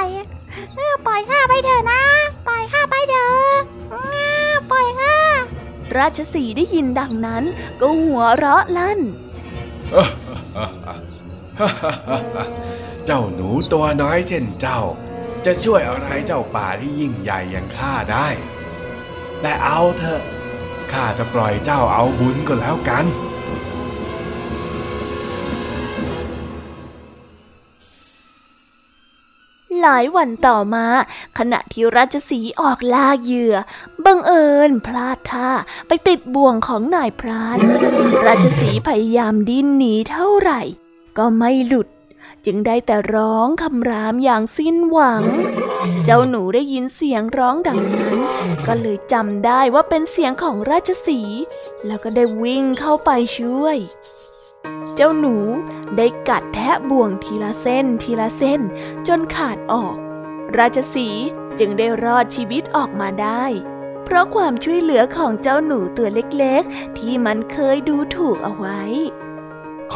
[0.75, 2.01] เออปล่อยข้าไปเถอะนะ
[2.47, 3.45] ปล่อยข้าไปเถอะ
[3.93, 4.05] อ้า
[4.71, 5.17] ปล่อยข้า
[5.97, 7.43] ราชสีห์ได้ยินดังนั้น
[7.81, 8.99] ก็หัวเราะลั่น
[13.05, 14.81] เจ้าหนูตัวน้อยเช่นเจ้า
[15.45, 18.27] จะช่วยอะไรเจ้าป่าที่ยิ่งใหญ่อย่างข้าได้
[19.41, 20.21] แต่เอาเถอะ
[20.91, 23.05] ข้าจะปล่อยเจ้าเอาบุญก็แล้วกัน
[29.81, 30.85] หลายวันต่อมา
[31.37, 33.55] ขณะที่ราชสีห์ออกล่าเหยื่อ
[34.05, 35.49] บังเอิญพลาดท่า
[35.87, 37.57] ไปติดบ่วงของนายพราน
[38.27, 40.61] ราชสีห์พยายามดิ้นหนีเท่าไหร่
[41.17, 41.87] ก็ไม่หลุด
[42.45, 45.23] จึงได้แต่ร้องคำรามอย่างสิ้นหวัง
[46.05, 48.15] เจ้าหนูได้ยินเสียงร้องดังนั้น
[48.67, 51.19] ก็เลยจำได้ว่าเป็นเสียงของราชสี
[51.85, 53.77] แล้วก็ได้วิ่งเข้าไปช่วย
[54.95, 55.35] เจ้าหนู
[55.97, 58.61] ได้กัดแทะบ่วงทีละเส้นทีละเส้น
[59.07, 59.95] จนขาดออก
[60.57, 61.09] ราชสี
[61.59, 63.43] จึงได้รอดชีวิตออกมาได้
[64.03, 68.81] เพราะความช่วยเหลือของเจ้าหนูตัวเล็กๆ ที่มันเคยดูถูกเอาไว้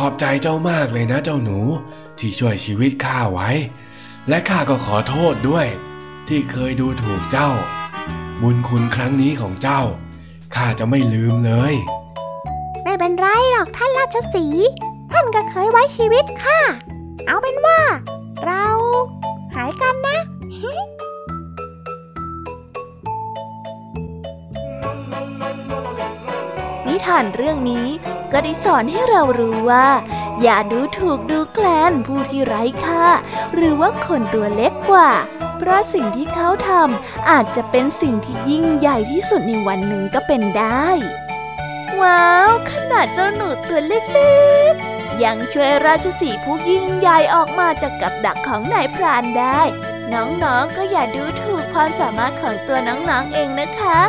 [0.01, 1.59] ขอบใจเจ้ามากเลยนะเจ้าหนู
[2.19, 3.49] ที่ช่วยชีวิตข้าไว้
[4.29, 5.67] และข้าก็ขอโทษด้วย
[6.27, 7.51] ที่เคยดูถูกเจ้า
[8.41, 9.81] บุญคุณครั้งนี้ของเจ้า
[10.55, 11.73] ข้าจะไม่ลืมเลย
[12.83, 14.69] ไม่เป็นไรหรอกท่านราชสีห์
[15.11, 16.59] ท่านก็เคยไว้ชีวิตข้า
[17.25, 17.79] เอาเป็นว่า
[18.45, 18.65] เรา
[19.55, 20.17] หายกันนะ
[26.87, 27.87] นิทานเรื่องนี้
[28.31, 29.87] ก็ได้สอนให้เรารู้ว่า
[30.41, 33.05] อย่าดูถูกดูแคลนผู้ที่ไร้ค่า
[33.53, 35.11] หรือว่าคนตัวเล็กกว่า
[35.57, 40.87] เพราะสิ่งที่เขาทำอาจจะเป็นสิ่งที่ยิ่งใหญ่ที่สุดในวันหนึ่งก็เป็นได้
[42.01, 49.61] ว้าว ขนาดเจ้าหนูตัวเล็กๆ ยังช่วยราชสีผู้ยิ่งใหญ่ออกมาจากกับดักของนายพรานได้
[50.13, 53.99] น้องๆก็อย่าดูถูกความสามารถของตัวน้องๆเองนะคะ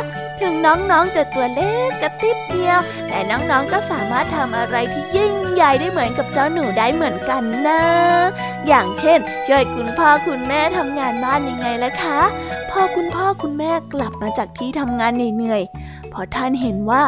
[0.41, 7.81] ถึงน้องๆจะตัวเล็กกระติดเดียว แต่น้องๆก็สามารถทำอะไรที่ยิ่งใหญ่ได้เหมือนกับเจ้าหนูได้เหมือนกันนะ
[8.67, 12.19] อย่างเช่น ช่วยคุณพ่อคุณแม่ทำงานบ้านยังไงล่ะคะ
[12.71, 17.03] พอคุณพ่อคุณแม่กลับมาจากที่ทำงานเหนื่อยๆพอท่านเห็นว่า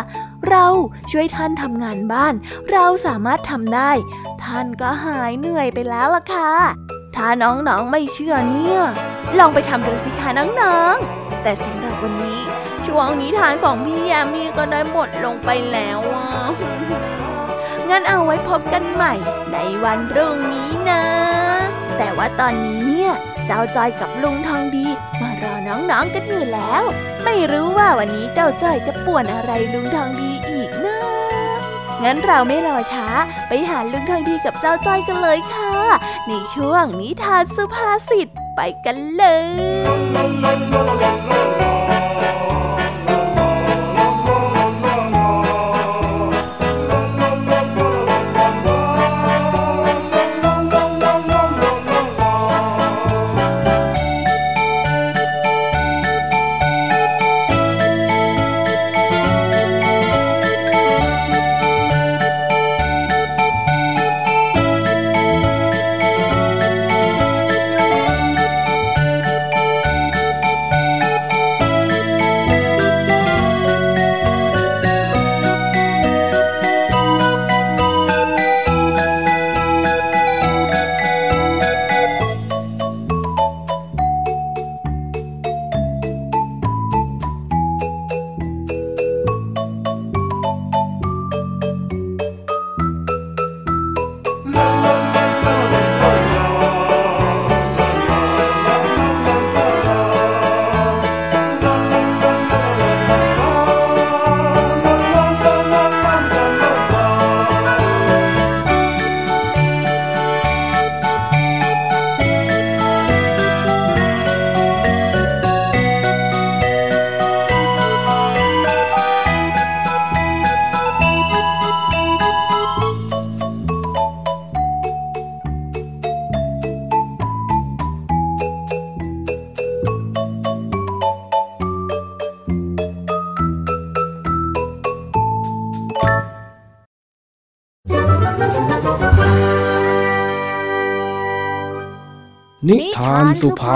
[0.50, 0.66] เรา
[1.12, 2.34] ช่วยท่านทำงานบ้าน
[2.72, 3.92] เราสามารถทำได้
[4.44, 6.52] ท่านก็หายเหนื่อยไปแล้วล่ะค่ะ
[7.16, 8.80] ถ้าน้องๆไม่เชื่อเนี่ย
[9.40, 12.51] ลองไปทำดูสิคะน้องๆ แต่สำหรับวันนี้
[12.94, 16.26] ช่วงนิทานของพี่ยามีก็ได้หมดลงไปแล้วอะ
[17.90, 19.14] งั้นเอาไว้พบกันใหม่
[19.54, 21.04] ในวันพรุ่งนี้นะ
[21.98, 23.14] แต่ว่าตอนนี้เนี่ย
[23.48, 24.86] เจ้าจอยกับลุงทองดี
[25.22, 26.84] มารอน้องๆกันอยู่แล้ว
[27.24, 30.98] ไม่รู้ว่าวันนี้เจ้าจอยจะป่วนอะไรลุงทองดีอีกนะ
[32.04, 33.08] งั้นเราไม่รอช้า
[33.48, 35.76] ไปหาลุงทองดีกับเจ้าจ้อยกันเลยค่ะ
[36.28, 39.50] ในช่วงนิทานสุภาษิตไปกันเลย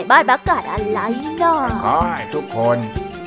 [0.09, 0.99] บ้านประกาศอะไร
[1.41, 2.77] น่ะขอให้ทุกคน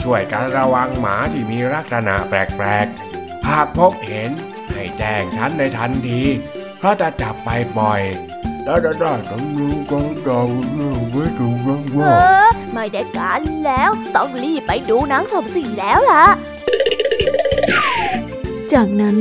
[0.03, 4.31] ช่วยกันระวังหมาที่มีลักษณะแปลกๆ หากพบเห็น
[4.72, 6.22] ให้แจ้งฉันในทันที
[6.78, 8.01] เพราะจะจับไปปล่อย
[8.64, 10.41] แล้วจะได้ต้องรู้กองเก่า
[11.12, 16.24] ไม่ถูกบ้างเอว่าอไม่ได้การแล้ว ต้องรีบไปดูหนังสมศรีแล้วล่ะ
[18.72, 19.16] จากนั้น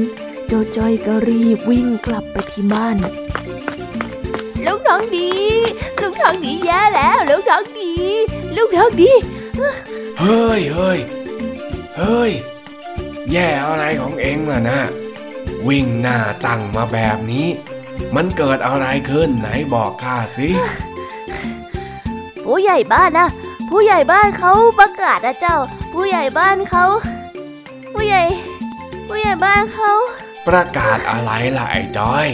[0.48, 2.98] โจจ้อยก็รีบวิ่งกลับไปที่บ้าน
[4.66, 5.39] ลูกน้องดีลูก
[6.22, 7.92] น้องดีแย่แล้วลูกน้องดี
[8.58, 9.12] ลูกน้องดี
[10.20, 11.00] เฮ้ยเฮ้ย
[11.98, 12.32] เฮ้ย
[13.32, 14.80] แย่อะไรของเองล่ะนะ
[15.68, 17.48] วิ่งหน้าตั้งมาแบบนี้
[18.16, 20.50] มันเกิดอะไรขึ้นไหนบอกข้าสิ
[22.46, 23.30] ผู้ใหญ่บ้านนะ
[23.70, 25.58] ผู้ใหญ่บ้านเขาประกาศนะเจ้า
[25.94, 26.86] ผู้ใหญ่บ้านเขา
[27.94, 28.24] ผู้ใหญ่
[29.08, 29.92] ผู้ใหญ่บ้านเขา
[30.48, 32.28] ประกาศอะไรล่ะไอ้จ้อย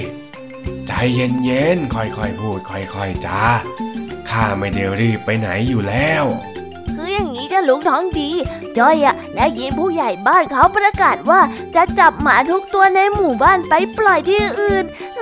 [0.88, 3.42] ใจเย็นๆ ค่อยๆ พูด ค่อยๆจา
[4.30, 6.26] ข้าไม่ได้รีบไปไหนอยู่แล้ว
[6.96, 8.30] คืออย่างนี้จ้ะลูกน้องดี
[8.78, 11.42] จอยอะได้ยินผู้ใหญ่บ้านเขาประกาศว่า
[11.76, 14.86] จะจับหมาทุกตัวในหมู่บ้านไปปล่อยที่อื่น
[15.18, 15.22] เอ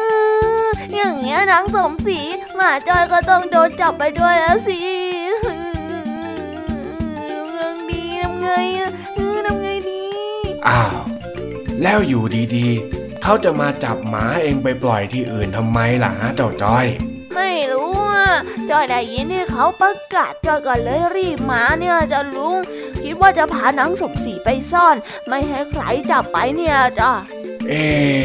[0.66, 2.20] ออย่างเงี้ยนางสมศรี
[2.55, 4.80] หมาจอยก็ต้องโดนจับไปด้วยแล้วสิ
[7.30, 8.47] ลูกน้องดีทำไง
[8.78, 10.01] อะเออทำไงดี
[10.68, 10.97] อ้าว
[11.82, 12.24] แล้วอยู่
[12.55, 16.86] ดีๆ เขาจะมาจับหมาเองไปปล่อยที่อื่นทำไมล่ะฮะเจ้าจ้อย
[17.36, 18.30] ไม่รู้อะ
[18.69, 22.57] จอยได้ยินที่เขาประกาศจอยก็เลยรีบมาเนี่ยจะลุง
[23.01, 24.95] คิดว่าจะพานางสมศรีไปซ่อน
[25.28, 27.11] ไม่ให้ใครจับไปเนี่ยจ้ะ
[27.69, 28.24] เอ๊ะ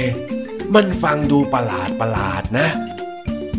[0.74, 2.68] มันฟังดูประหลาดประหลาดนะ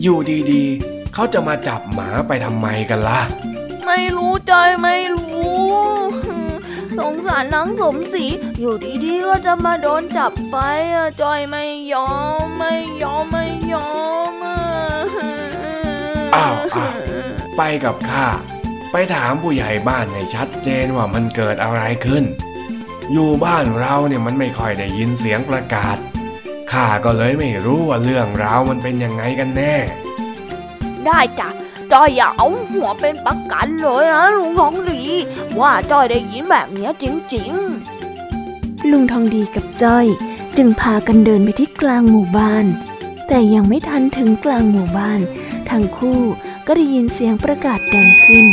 [0.02, 0.18] อยู่
[0.52, 3.22] ดีๆ เขาจะมาจับหมาไปทำไมกันล่ะ
[3.86, 5.60] ไม่รู้จอยไม่รู้
[7.00, 8.26] สงสารนางสมศรี
[8.60, 8.76] อยู่
[9.06, 10.58] ดีๆก็จะมาโดนจับไป
[10.96, 12.12] อะจอยไม่ยอ
[12.44, 12.74] มไม่
[13.04, 13.92] ยอมไม่ยอ
[14.32, 14.60] มอะ
[16.36, 16.94] อ้าวอ้าว
[17.58, 18.28] ไปกับข้า
[18.92, 22.24] ไปถามผู้ใหญ่บ้านให้ชัดเจนว่ามันเกิดอะไรขึ้น
[23.12, 25.98] อยู่บ้านเราเนี่ยมันไม่ค่อยได้ยินเสียงประกาศ
[26.72, 29.76] ข้าก็เลยไม่รู้ว่าเรื่องราวมันเป็นยังไงกันแน่
[31.06, 31.50] ได้จ้ะ
[31.92, 35.04] จอยอย่าเอาหัวเป็นประกันเลยนะลุงทองดี
[35.60, 40.06] ว่าจอยได้ยินแบบเนี้ยจริงๆ ลุงทองดีกับจ้อย
[40.58, 42.66] จึงพากันเดินไปที่กลางหมู่บ้าน
[43.28, 45.20] แต่ยังไม่ทันถึงกลางหมู่บ้าน
[45.70, 46.22] ทั้งคู่
[46.68, 48.46] ก็ได้ยินเสียงประกาศดังขึ้น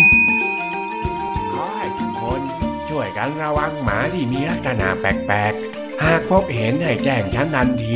[1.53, 2.41] ขอให้ทุกคน
[2.89, 7.95] ช่วยกันระวังหมาที่มีลักษณะแปลกๆ หากพบเห็นให้แจ้งฉันทันที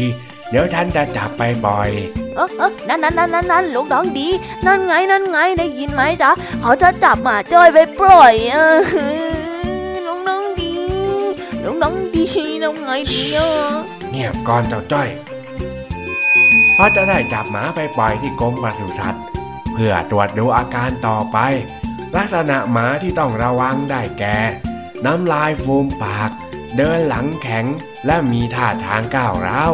[0.50, 1.90] เดี๋ยวฉันจะจับไปปล่อย
[2.36, 4.28] เออเออนั่นนั่นนั่นนั่นนั่นลูกน้องดี
[4.66, 6.30] นั่นไงนั่นไงได้ยินไหมจ๊ะ
[6.62, 8.80] เขาจะจับหมาจ้อยไปปล่อยเออ
[10.06, 10.72] ลูกน้องดี
[11.64, 12.24] ลูกน้องดี
[12.62, 13.48] ทำไงดีอะ
[14.10, 15.08] เงียบก่อนเจ้าจ้อย
[16.74, 19.22] เพราะจะได้จับหมาไปปล่อยที่กรมปศุสัตว์
[19.72, 21.38] เพื่อตรวจดูอาการต่อไป
[22.16, 24.38] ลักษณะหมาที่ต้องระวังได้แก่
[25.04, 26.30] น้ำลายฟูมปาก
[26.76, 27.64] เดินหลังแข็ง
[28.06, 29.72] และมีท่าทางก้าวร้าว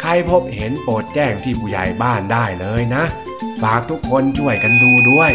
[0.00, 3.04] ใครพบเห็นโปรดแจ้งที่ผู้ใหญ่บ้านได้เลยนะ
[3.62, 5.32] ฝากทุกคนช่วยกันดูด้วย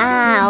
[0.00, 0.48] อ้าว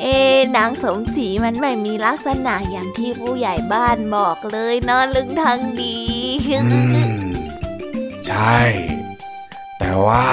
[0.00, 5.98] เอ๊ะนางสมศรีมันไม่มีลักษณะอย่างที่ผู้ใหญ่บ้านบอกเลยเนอะลึงทางดี
[6.72, 6.80] อื
[7.20, 7.24] ม
[8.26, 8.58] ใช่
[9.78, 10.28] แต่ว่า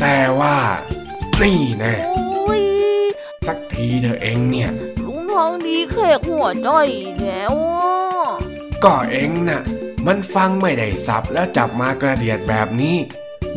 [0.00, 0.56] แต่ว่า
[1.40, 2.62] นี่แน่โอ้ย
[3.46, 4.70] สักทีเธอเองเนี่ย
[5.04, 7.71] ลุงทองดีแขกหัวจ้อยอีกแล้วอะ
[8.84, 9.62] ก็เองน่ะ
[10.06, 12.96] มันฟังไม่ได้สับแล้วจับมากระเดียดแบบนี้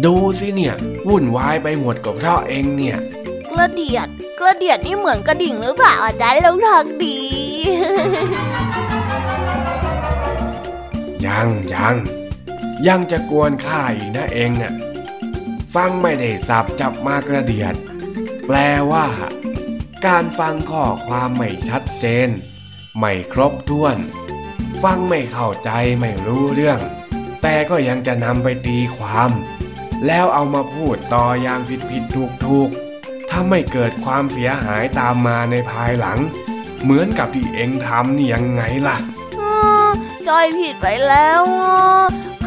[0.06, 0.76] ดูสิเนี่ย
[1.08, 2.98] วุ่นวายไปหมดก็เพราะเองเนี่ย
[3.52, 4.08] กระเดียด
[4.40, 7.20] กระเดียดนี่เหมือนกระดิ่งหรือเปล่าอาจารย์ลุงทองดี
[11.26, 11.96] ยังยัง
[12.88, 14.74] ยังจะกวนข้าอีกนะเองน่ะ
[15.76, 17.76] ฟังไม่ได้สับจับมากระเดียด
[18.48, 18.58] แปล
[18.92, 19.08] ว่า
[20.06, 22.30] การฟังข้อความไม่ชัดเจน
[22.98, 23.98] ไม่ครบถ้วน
[24.84, 25.70] ฟังไม่เข้าใจ
[26.00, 26.80] ไม่รู้เรื่อง
[27.42, 29.32] แต่ก็ยังจะนำไปตีความ
[30.06, 36.20] แล้วเอามาพูดต่ออย่างผิดผิดถูกถูกๆถ้าไม่เกิดความเสียหายตามมาในภายหลัง
[36.84, 38.98] เหมือนกับที่เองทำนี่ยังไงล่ะ
[39.40, 39.50] อื
[39.86, 39.90] ม
[40.28, 41.78] จอยผิดไปแล้วอะ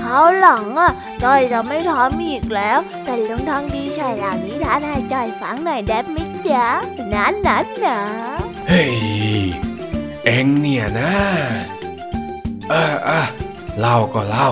[0.00, 0.92] คราวหลังอะ
[1.24, 6.16] จอยจะไม่ทำอีกแล้ว แต่ลุงทองดีช่วยเล่านิทานให้จอยฟังหน่อยได้ไหม
[6.48, 6.66] จ๊ะ
[7.14, 8.00] นั้นนั้นนะ
[8.68, 8.92] เฮ้ย
[10.24, 11.12] เอ็งเนี่ยนะ
[12.70, 13.26] เออเออ
[13.78, 14.50] เล่าก็เล่า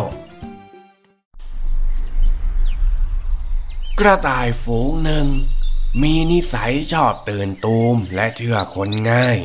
[3.99, 5.27] กระต่ายฝูงหนึ่ง
[6.03, 9.39] มีนิสัยชอบตื่นตูมและเชื่อคนง่าย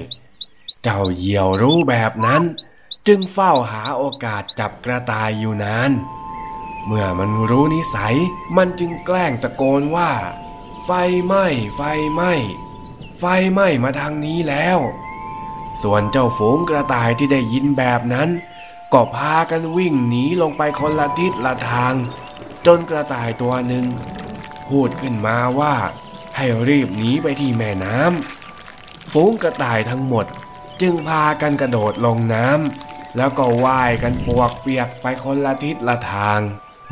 [0.83, 2.43] เจ้าเหยี่ยวรู้แบบนั้น
[3.07, 5.91] จึงเฝ้าหาโอกาสจับกระต่ายอยู่นาน
[6.85, 8.15] เมื่อมันรู้นิสัย
[8.55, 10.11] มันจึงแกล้งตะโกนว่า
[10.85, 10.89] ไฟ
[11.25, 11.45] ไหม้
[11.75, 11.81] ไฟ
[12.13, 12.33] ไหม้
[13.19, 14.79] ไฟไหม้มาทางนี้แล้ว
[15.81, 18.29] ส่วนเจ้าฝูงกระต่ายที่ได้ยินแบบนั้น
[18.93, 21.93] ก็พากันวิ่งหนีลงไปคนละทิศละทาง
[22.65, 23.85] จนกระต่ายตัวหนึ่ง
[24.69, 25.75] พูดขึ้นมาว่า
[26.37, 30.25] ให้รีบหนีไปที่แม่น้ำฝูงกระต่ายทั้งหมด
[30.81, 36.39] จึงพากันกระโดดลงน้ำแล้วก็ว่ายกันปวกเปียกไปคนละทิศละทาง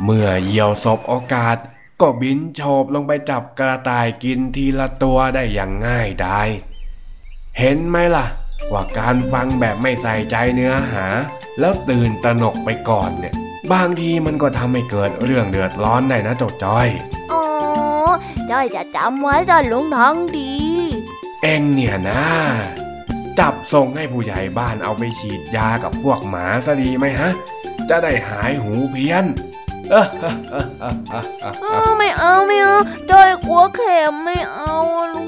[0.04, 1.56] เมื่อเหยี่ยวศพโอกาส
[2.00, 6.48] ก็บินโฉบลงไปจับกระต่ายกินทีละตัวได้อย่างง่ายดาย
[7.58, 8.26] เห็นไหมล่ะ
[8.72, 11.06] ว่าการฟังแบบไม่ใส่ใจเนื้อหา
[11.60, 13.34] แล้วตื่นตระหนกไปก่อนเนี่ย
[13.72, 16.88] บางทีมันก็ทำให้เกิดเรื่องเดือดร้อนได้นะเจ้าจ้อย
[17.32, 17.44] อ๋อ
[18.50, 20.52] จ้อยจะจำไว้ตอนลุงน้องดี
[21.42, 22.22] เอ็งเนี่ยนะ
[23.38, 27.30] จับส่งให้ผู้ใหญ่บ้านเอาไปฉีดยากับพวกหมาซะดีไหมฮะ
[27.88, 29.24] จะได้หายหูเพี้ยน
[29.90, 30.06] เออ
[31.60, 32.78] เออไม่เอาไม่เอา
[33.10, 35.19] จ้อยกลัวเข็มไม่เอาอะลุ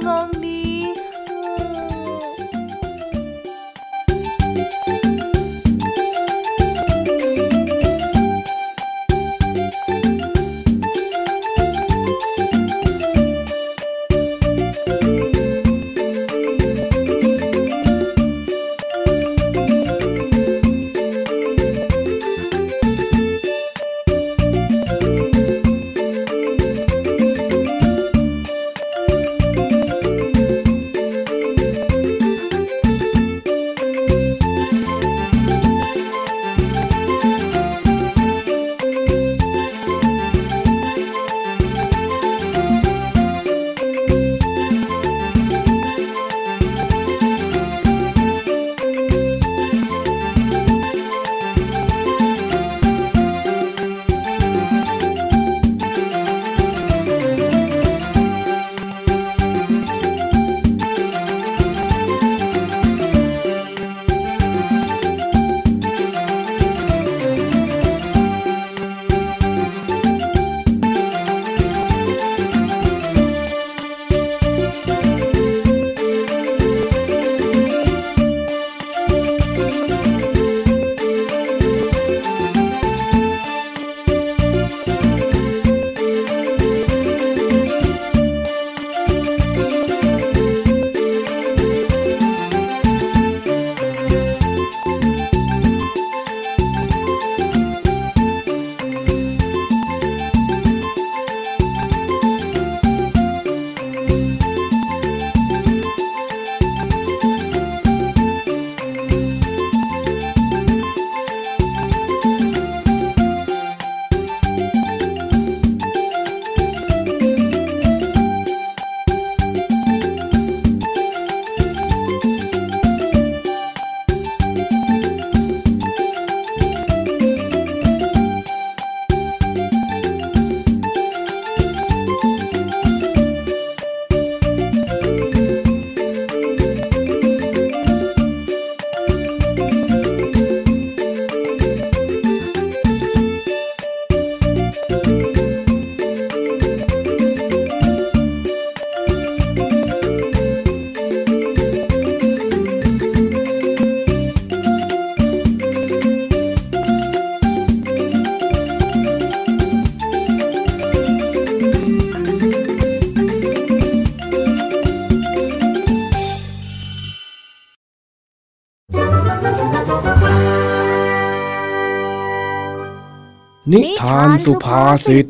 [174.53, 175.27] สุภาษิต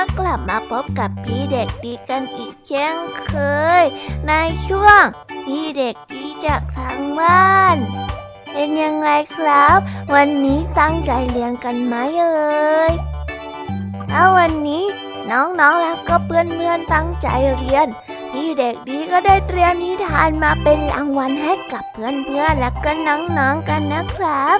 [0.00, 3.32] ก็กลับมาพบกับพี่เด็กดีกันอีกเช่นเค
[3.80, 3.82] ย
[4.28, 4.32] ใน
[4.66, 5.02] ช่วง
[5.44, 7.76] พี่เด็กดีจากทางบ้าน
[8.52, 9.78] เป็นยังไงครับ
[10.14, 12.92] วันนี้ตั้งใจเรียนกันไหมเอ่ย
[14.10, 14.84] ถ้าวันนี้
[15.30, 17.86] น้องๆแล้วก็เพื่อนๆตั้งใจเรียน
[18.32, 24.58] พี่เด็กดีก็ได้เตรียมนิทานมาเป็นรางวัลให้กับเพื่อนๆและก็น้องๆกันนะครับ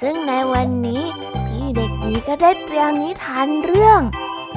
[0.00, 1.04] ซึ่งในวันนี้
[1.46, 4.02] พี่เด็กดีก็ได้เตรียมนิทานเรื่อง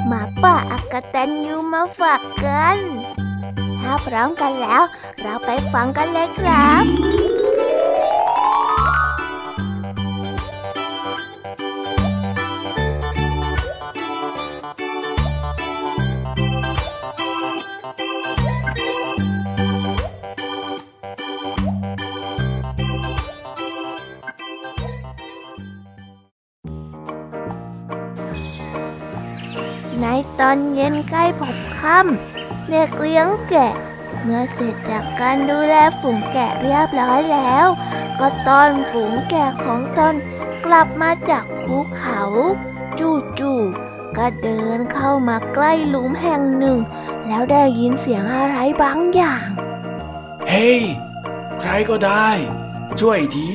[0.06, 2.78] หมาป่าอากาแตนยูมาฝากกัน
[3.82, 4.84] ถ้าพร้อมกันแล้ว
[5.22, 7.27] เราไปฟังกันเลยครับ
[30.02, 30.08] ใน
[30.40, 33.74] ตอนเย็นใกล้พบค่ำเด็กเลี้ยงแกะ
[34.24, 37.68] เมื่อเสร็จจากการดูแลฝูงแกะเรียบร้อยแล้ว
[38.20, 40.14] ก็ต้อนฝูงแกะของตน
[40.66, 42.22] กลับมาจากภูเขา
[43.40, 46.80] จู่ๆก็เดินเข้ามาใกล้หลุมแห่งหนึ่ง
[47.28, 49.48] แล้วได้ยินเสียงอะไรบางอย่าง
[50.50, 50.82] เฮ้ย
[51.60, 52.30] ใครก็ได้
[53.00, 53.52] ช่วยที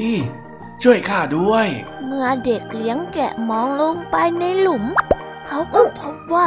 [0.83, 1.69] ช่วยข้าด้วย
[2.07, 4.85] เมื่อเด็กเลี้ยงแกะมองลงไปในหลุม
[5.55, 6.47] เขาก็พบว่า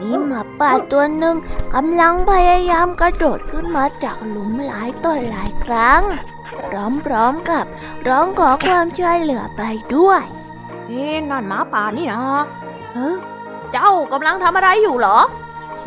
[0.00, 1.36] มีหมาป่าตัวหนึ่ง
[1.74, 6.02] กำลังพยายามกระโดดขึ้นมาจากหลุมหลายต่อหลายครั้ง
[7.04, 7.64] พร้อมๆกับ
[8.08, 9.62] ร้องขอความช่วยเหลือไป
[9.94, 10.22] ด้วย
[10.90, 12.22] นี่นั่นหมาป่านี่นะ
[12.92, 13.16] เฮ้ย
[13.72, 15.18] เจ้ากำลังทำอะไรอยู่เหรอ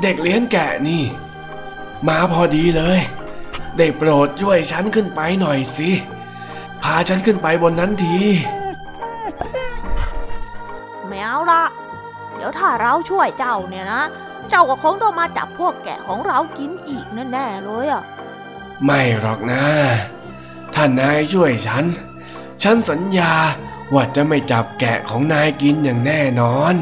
[0.01, 1.03] เด็กเลี้ยงแกะนี่
[2.07, 2.99] มาพอดีเลย
[3.77, 5.89] ได้โปรดช่วยฉันขึ้นไปหน่อยสิ
[6.83, 8.17] พาฉันขึ้นไปบนนั้นที
[11.07, 11.63] ไม่เอาละ
[12.37, 14.03] เดี๋ยวถ้าเราช่วยเจ้าเนี่ยนะ
[14.49, 18.03] เจ้าก็คงต้องมาจับพวกแกะของเรากินอีกแน่ๆเลยอะ
[18.85, 19.63] ไม่หรอกนะ
[20.73, 21.85] ถ้านายช่วยฉัน
[22.63, 23.33] ฉันสัญญา
[23.93, 26.75] ว่าจะไม่จับแกะของนายกินอย่างแน่นอน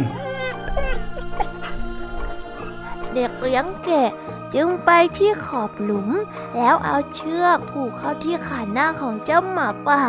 [3.14, 4.12] เด็กเลี้ยงแกะ
[4.56, 6.10] จึงไปที่ขอบหลุม
[6.58, 10.01] แล้วเอาเชือกผูกเข้าที่ขาหน้าของเจ้าหมาป่า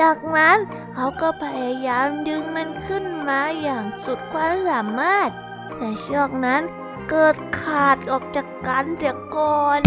[0.00, 0.58] จากนั้น
[0.94, 5.30] เขาก็พยายามดึงมันขึ้นมาอย่างสุดความสามารถ
[5.76, 6.62] แต่เชือกนั้น
[7.10, 9.80] เกิดขาดออกจากกันเสียก่อน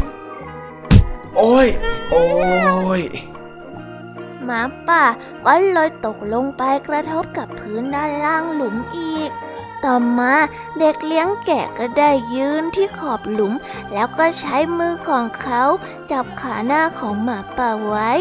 [1.36, 1.68] โอ้ย
[2.10, 2.24] โอ้
[3.00, 3.02] ย
[4.44, 5.04] หมาป่า
[5.46, 9.32] ก็เลยตกลงไปกระทบกับพื้นด้านล่างหลุมอีก
[9.86, 10.34] ต่อมา
[10.80, 13.54] เด็กเลี้ยงแกะก็ได้ยืนที่ขอบหลุม
[13.94, 15.64] แล้วก็ใช้มือของเขา
[16.12, 18.12] จับขาหน้าของหมาป่าไว้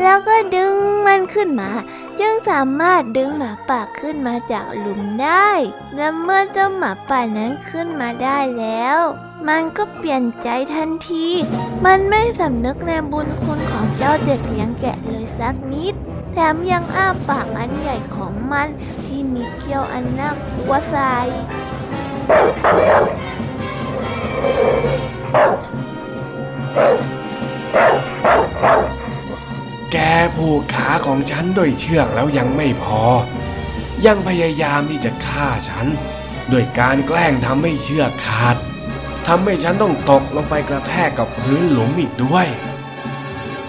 [0.00, 0.74] แล้วก็ดึง
[1.06, 1.70] มันขึ้นมา
[2.20, 5.50] จึงสามารถดึงหมาป่าขึ้นมาจากหลุมได้
[5.96, 8.98] และเมื่อเจ้าหมาป่านั้นขึ้นมาได้แล้ว
[9.48, 11.26] มันก็เปลี่ยนใจทันที
[11.86, 15.94] มันไม่สำนึกในบุญคุณของเจ้าเด็กเลี้ยงแกะเลยสักนิด
[16.32, 18.68] แถมยังอ้าปากอันใหญ่ของมัน
[19.04, 21.16] ที่มีเขี้ยวอันน่ากลัวใส่
[29.92, 29.98] แก
[30.36, 33.02] ผูกขาของฉันด้วยเชือกแล้วยังไม่พอ
[34.06, 35.86] ยังพยายามที่จะฆ่าฉัน
[36.52, 38.56] ด้วยการแกล้งทำให้เชือกขาด
[39.26, 42.46] ทำให้ฉันต้องตกลงไปกระแทกกับพื้นหลุมอีกด้วย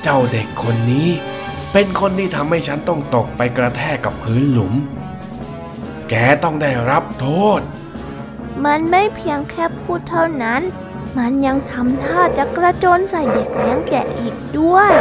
[0.03, 1.09] เจ้าเด็กคนนี้
[1.74, 4.74] เป็นคนที่ทำให้ฉันต้องตกไปกระแทกกับพื้นหลุม
[6.09, 6.13] แก
[6.43, 7.28] ต้องได้รับโท
[7.59, 7.61] ษ
[8.65, 10.61] มันไม่เพียงแค่พูดเท่านั้น
[11.18, 14.91] มันยังทำท่าจะกระโจนใส่เด็กเลี้ยงแกะอีกด้วย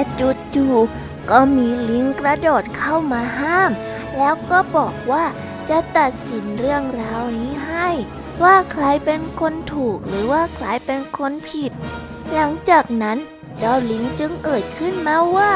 [0.00, 0.10] แต่
[0.54, 3.70] จู่ๆก็มีลิงกระโดดเข้ามาห้าม
[4.16, 5.24] แล้วก็บอกว่า
[5.70, 7.88] จะตัดสินเรื่องราวนี้ให้
[8.42, 11.72] ว่าใครเป็นคนถูกหรือว่าใครเป็นคนผิด
[12.32, 13.18] หลังจากนั้น
[13.58, 15.52] เจ้าลิงจึงเอ่ยขึ้นมาว่า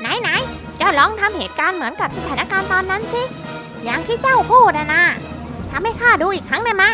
[0.00, 3.22] ไหนไหนๆเจ้าลองทำเหตุการณ์เหมือนกับสถานการณ์ตอนนั้นสิ
[3.84, 5.02] อย่างที่เจ้าพูดนะนะ
[5.70, 6.84] ทำให้ข้าดูอีกครั้งได้ไหม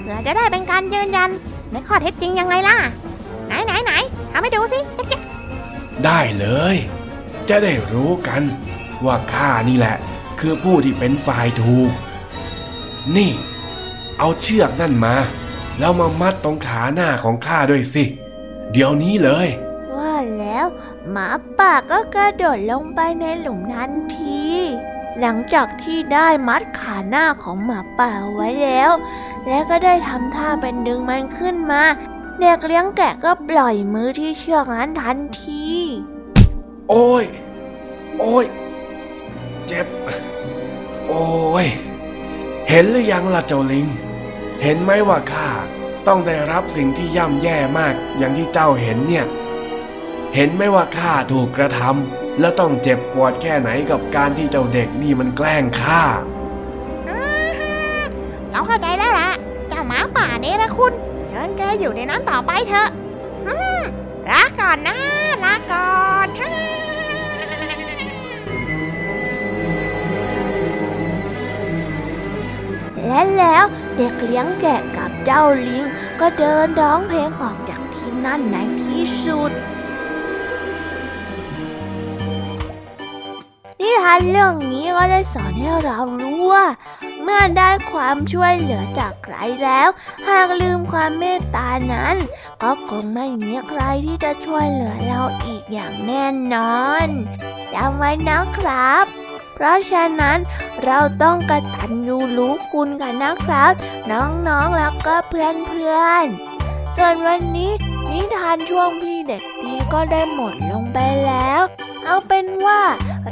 [0.00, 1.30] เพื่อจะได้เป็นการยืนยัน
[1.72, 2.78] ในข้อเท็จจริงยังไงล่ะ
[3.46, 3.92] ไหนไหนไหน
[4.32, 4.78] ทำให้ดูสิ
[5.08, 5.20] เจ๊ก
[6.04, 6.76] ได้เลย
[7.48, 8.42] จะได้รู้กัน
[9.04, 9.96] ว่าข้านี่แหละ
[10.40, 11.90] คือผู้ที่เป็นฝ่ายถูก
[13.16, 13.30] นี่
[14.18, 15.14] เอาเชือกนั่นมา
[15.78, 18.04] แล้วมามัดตรงขาหน้าของข้าด้วยสิ
[18.72, 19.48] เดี๋ยวนี้เลย
[19.96, 20.66] ว่าแล้ว
[21.10, 21.28] หมา
[21.58, 24.44] ป่าก็กระโดดลงไปในหลุมทันที
[25.20, 28.90] หลังจากที่ได้มัดขาหน้าของหมาป่าไว้แล้ว
[29.46, 31.82] และก็ได้ทำท่าเป็นดึงมันขึ้นมา
[32.40, 35.66] เด็กเลี้ยงแกะก็ปล่อยมือที่เชือกนั้นทันที
[36.90, 37.24] โอ้ย
[38.18, 38.46] โอ้ย
[39.66, 39.86] เจ็บ
[41.08, 41.26] โอ้
[41.64, 41.66] ย
[42.68, 43.86] เห็นหรือยังล่ะเจ้าลิง
[44.62, 45.48] เห็นไหมว่าข้า
[46.06, 49.26] ต้องได้รับสิ่งที่ย่ำแย่มากอย่างที่เจ้าเห็นเนี่ย
[50.34, 56.02] เห็นไหมว่าข้าถูกกระทำแล้วต้องเจ็บปวดแค่ไหนกับการที่เจ้าเด็กนี่มันแกล้งข้า
[58.50, 59.30] เราเข้าใจแล้วล่ะ
[59.68, 60.92] เจ้าหมาป่าเนรคุณ
[61.36, 62.88] เชิญแกอยู่ในนั้นต่อไปเถอะ
[63.48, 63.80] อืม
[64.30, 64.98] ลาก่อนนะ
[65.44, 66.50] ลาก่อนฮ่า
[73.06, 73.64] และแล้ว
[73.96, 75.84] เด็กเลี้ยงแกะกับเจ้าลิง
[76.20, 79.52] ก็เดินร้องเพลงออกจากที่นั่นในที่สุด
[83.86, 86.66] นิทานเรื่องนี้ก็ได้สอนให้เรารู้ว่า
[87.22, 89.88] เมื่อได้ความช่วยเหลือจากใครแล้ว
[90.28, 92.16] หากลืมความเมตตานั้น
[92.62, 96.24] ก็คงไม่มีใครที่จะช่วยเหลือเราอีกอย่างแน่
[96.54, 97.08] นอน
[97.74, 99.04] จำไว้นะครับ
[99.54, 100.38] เพราะฉะนั้น
[100.84, 103.72] เราต้องกระตันยูรู้คุณกันนะครับ
[104.10, 106.65] น้องๆแล้วก็เพื่อนๆ
[106.96, 107.72] ส่วนวันนี้
[108.10, 111.62] นิทานช่วงพี่เด็กดีก็ได้หมดลงไปแล้ว
[112.04, 112.80] เอาเป็นว่า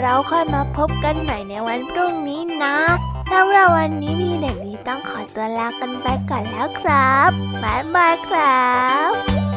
[0.00, 2.76] เราค่อยมาพบกันใหม่ในวันพรุ่งนี้นะ
[3.32, 7.30] สำหรับวันนี้พี่เด็กดีต้องขอตัวลากันไปก่อนแล้วครับ
[7.62, 8.64] บ๊ายบายครั
[9.10, 9.53] บ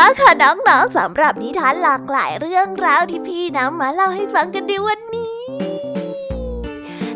[0.00, 5.40] ป้างคะน้องๆสำหรับนิทานหลากหลายเรื่องราวที่พี่นำมาเล่าให้ฟังกันในวันนี้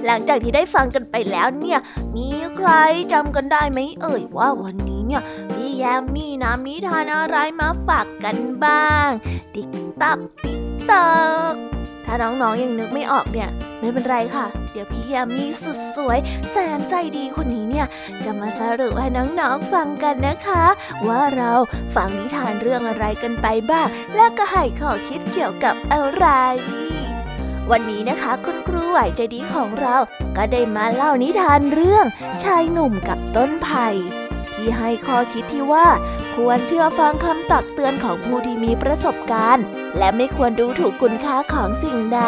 [0.07, 1.79] หลังจากที่ได้ฟังกันไปแล้วเนี่ย
[2.17, 2.71] มีใคร
[3.13, 5.23] จำกันได้ไหมเอ่ยว่าวันนี้เนี่ย
[5.53, 9.09] พี่แยมมี่นำนิทานอะไรมาฝากกันบ้าง
[9.55, 9.71] ติ๊ก
[10.03, 11.13] ตักติ๊กตั
[11.51, 11.55] ก
[12.05, 13.51] ถ้าน้องๆยังนึกไม่ออกเนี่ย
[13.83, 16.19] ไม่เป็นไรค่ะ เดี๋ยวพี่ยมมี่สุดสวย
[16.51, 17.87] แสนใจดีคนนี้เนี่ย
[18.25, 20.65] จะมาสรุปให้น้องๆฟังกันนะคะ
[21.09, 21.53] ว่าเรา
[21.95, 26.27] ฟังนิทานเรื่องอะไรกันไปบ้าง และก็ให้ข้อคิดเกี่ยวกับอะไร
[27.71, 29.97] วันนี้นะคะ คุณครูไหวใจดีของเรา
[30.37, 32.05] ก็ได้มาเล่านิทานเรื่อง
[32.43, 33.89] ชายหนุ่มกับต้นไผ่
[34.55, 35.87] ที่ให้ข้อคิดที่ว่า
[36.37, 39.65] ควรเชื่อฟังคำตักเตือนของผู้ที่มีประสบการณ์
[39.99, 42.23] และไม่ควรดูถูกคุณค่าของสิ่งใด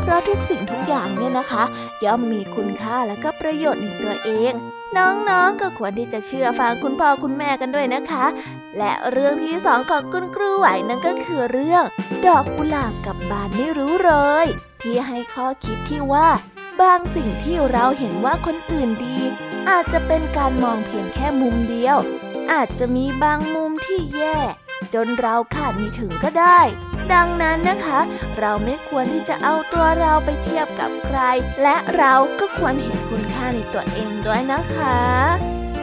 [0.00, 1.64] เพราะทุกสิ่งทุกอย่างเนี่ยนะคะ
[2.04, 4.52] ย่อมมีคุณค่าและก็ประโยชน์ในตัวเอง
[4.96, 8.24] น้องๆก็ควรที่จะเชื่อฟังคุณพ่อคุณแม่กันด้วยนะคะ
[8.78, 11.82] และเรื่องที่สองของคุณครูไหวนั่นก็คือเรื่อง
[12.26, 14.12] ดอกกุหลาบกับบานไม่รู้เล
[14.44, 14.46] ย
[14.82, 16.28] ที่ให้ข้อคิดที่ว่า
[16.80, 19.18] บางสิ่งที่เราเห็นว่าคนอื่นดี
[19.68, 21.98] อาจจะเป็นการมองเพียงแค่มุมเดียว
[22.52, 24.38] อาจจะมีบางมุมที่แย่
[24.94, 26.60] จนเราขาดไมีถึงก็ได้
[27.12, 28.00] ดังนั้นนะคะ
[28.38, 31.18] เราไม่ควรที่จะเอาตัวเราไปเทียบกับใคร
[31.62, 35.00] และเราก็ควรเห็นคุณค่าในตัวเองด้วยนะคะ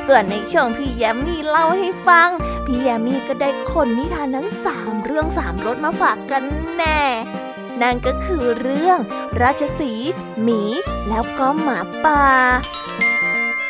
[0.07, 2.29] ส่วนในช่วงพี่แยมมี่เล่าให้ฟัง
[2.65, 6.43] พี่แยมมี่ก็ได้คนนิทานทั้งสามเรื่องสามรสมาฝากกัน
[6.75, 7.01] แน่
[7.81, 8.99] นั่นก็คือเรื่อง
[9.41, 9.93] ราชสี
[10.41, 10.61] หมี
[11.09, 12.25] แล้วก็หมาป่า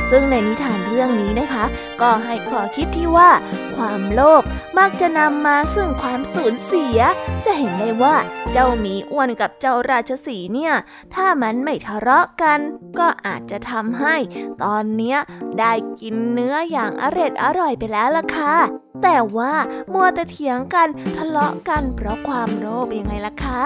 [0.10, 1.66] ซึ่งในนิทานเรื่องนี้นะคะ
[2.02, 3.30] ก็ให้ข้อคิดที่ว่า
[3.76, 4.44] ความโลภ
[4.78, 7.00] มักจะนำมาซึ่งความสูญเสีย
[7.46, 8.16] จะเห็นได้ว่า
[8.52, 10.74] เจ้าหมีอ้วนกับเจ้าราชสีเนี่ย
[11.16, 12.60] ถ้ามันไม่ทะเลาะกัน
[13.00, 14.16] ก็อาจจะทำให้
[14.64, 15.18] ตอนเนี้ย
[15.60, 18.56] ได้กินเนื้ออย่างอร็ดอร่อยไปแล้วล่ะค่ะ
[19.04, 19.54] แต่ว่า
[19.94, 20.88] มัวแต่เถียงกัน
[21.18, 23.62] ทะเลาะกันเพราะความโลภยังไงล่ะคะ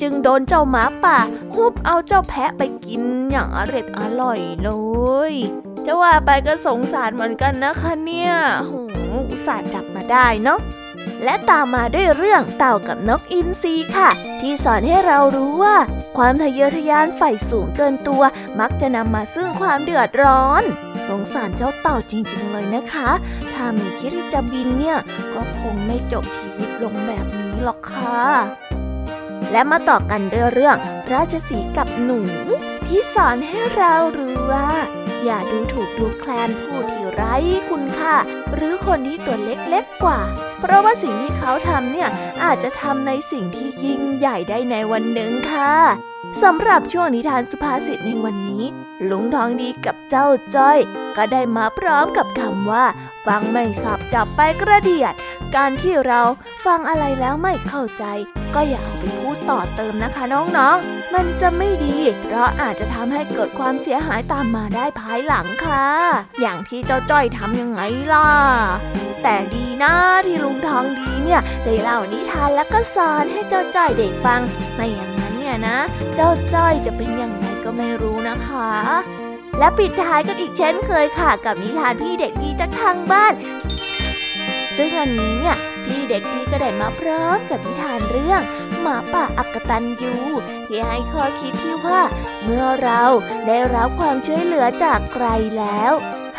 [0.00, 1.18] จึงโดนเจ้าหมาป่า
[1.54, 4.70] ฮุบเอาเจ้าแพะไปกินอย่างอร็ดอร่อยเล
[5.32, 5.34] ย
[5.86, 8.32] จะว่าไปก็สงสารเหมือนกันนะคะเนี่ย
[8.66, 8.74] โห
[9.30, 10.60] อุตส่าห์จับมาได้เนาะ
[11.24, 15.76] และตามมาด้วยเรื่องเต่ากับนกอินทรีค่ะ ที่สอนให้เรารู้ว่า
[16.16, 18.22] ความทะเยอทะยานใฝ่สูงเกินตัว
[18.60, 20.62] มักจะนำมาซึ่งความเดือดร้อน
[21.08, 23.10] สงสารเจ้าเต่าจริงๆเลยนะคะ
[23.54, 24.98] ถ้าม่คิดที่จะบินเนี่ย
[25.34, 28.67] ก็คงไม่จบชีวิตลงแบบนี้หรอกค่ะ
[29.52, 30.76] และมาต่อกันด้วยเรื่อง
[31.12, 32.20] ราชสีกับหนู
[32.86, 34.70] ที่สอนให้เรารู้ว่า
[35.24, 37.34] อย่าดูถูกดูแคลนผู้ที่ไร้
[37.70, 38.14] คุณค่า
[38.54, 40.20] หรือคนที่ตัวเล็กๆกว่า
[40.60, 42.08] เพราะว่าสิ่งที่เขาทำเนี่ย
[42.44, 45.74] อาจจะทำในสิ่งที่ยิ่งใหญ่ได้ในวันหนึ่งค่ะ
[46.42, 48.64] สำหรับช่วงนิทานสุภาษิตในวันนี้
[49.10, 50.78] ลุงทองดีกับเจ้าจ้อย
[51.16, 52.84] ก็ได้มาพร้อมกับคำว่า
[53.26, 55.14] ฟังไม่สับจับไปกระเดียด
[55.56, 56.22] การที่เรา
[56.66, 58.04] ฟังอะไรแล้วไม่เข้าใจ
[58.54, 65.86] ก็อย่าเอาไปพูดต่อเติมนะคะน้องๆ มันจะไม่ดี เพราะอาจจะทำให้เกิดความเสียหายตามมาได้ภายหลังค่ะ
[66.40, 67.80] อย่างที่เจ้าจ้อยทำยังไง
[68.12, 68.30] ล่ะ
[69.22, 69.94] แต่ดีนะ
[70.26, 74.40] ที่ลุงทองดีเนี่ยได้เล่านิทานแล้วก็สอนให้เจ้าจ้อยเด็กฟัง
[74.74, 75.78] ไม่อย่างนั้นเนี่ยนะ
[76.14, 78.70] เจ้าจ้อยจะเป็นยังไงก็ไม่รู้นะคะ
[79.58, 83.32] และปิดท้ายกันอีกเช่นเคยค่ะ กับนิทานพี่เด็กดีจากทางบ้าน
[84.78, 88.40] ซึ่งอันนี้เนี่ย พี่เด็กดีก็ได้มาพร้อมกับนิทานเรื่อง
[88.80, 90.14] หมาป่าอักตันยู
[90.66, 92.00] ที่ให้ข้อคิดที่ว่า
[92.42, 93.02] เมื่อเรา
[93.46, 95.26] ได้รับความช่วยเหลือจากใคร
[95.58, 95.92] แล้ว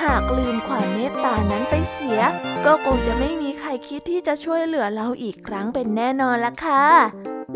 [0.03, 2.19] หากลืมความเมตตานั้นไปเสีย
[2.65, 6.85] ก็คงจะไม่มีใครคิดที่จะช่วยเหลือเราอีกครั้งเป็นแน่นอนละค่ะ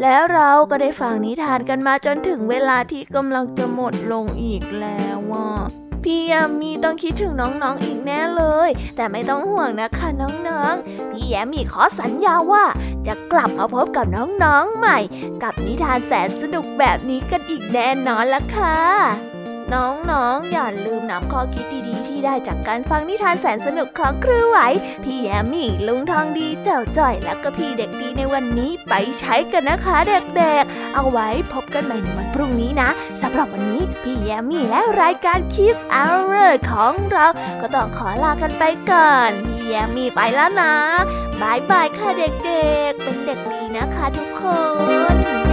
[0.01, 12.65] แล้วเราก็ได้ฟังนิทานกันมาจนถึงเวลาที่กำลังจะหมดลงอีกแล้วอะ พี่ยามีต้องคิดถึงน้องๆออีกแน่เลย แต่ไม่ต้องห่วงนะคะน้องๆ พี่แยมมีขอสัญญาว่า
[13.07, 14.97] จะกลับมาพบกับน้องๆใหม่
[15.43, 19.32] กับนิทานแสนสนุกแบบนี้กันอีกแน่นอนละค่ะ
[19.73, 24.59] น้องๆ อย่าลืมนำข้อคิดดีๆ ที่ได้จากการฟังนิทานแสนสนุกของครูไหว
[25.03, 32.89] พี่แยมมี่ลุงทองดีเจ้าจ่อยแล้วก็พี่เด็กดีในวันนี้ไปใช้กันนะคะเด็กๆ เอาไว้พบกันใหม่ในวันพรุ่งนี้นะ
[33.21, 37.27] สำหรับวันนี้พี่แยมมี่และรายการ Kiss Hour ของเรา
[37.61, 40.73] ก็ต้องขอลากันไปก่อน พี่แยมมี่ไปแล้วนะ
[41.41, 44.43] บายบายค่ะเด็กๆ เป็นเด็กดีนะคะทุกค
[45.13, 45.52] น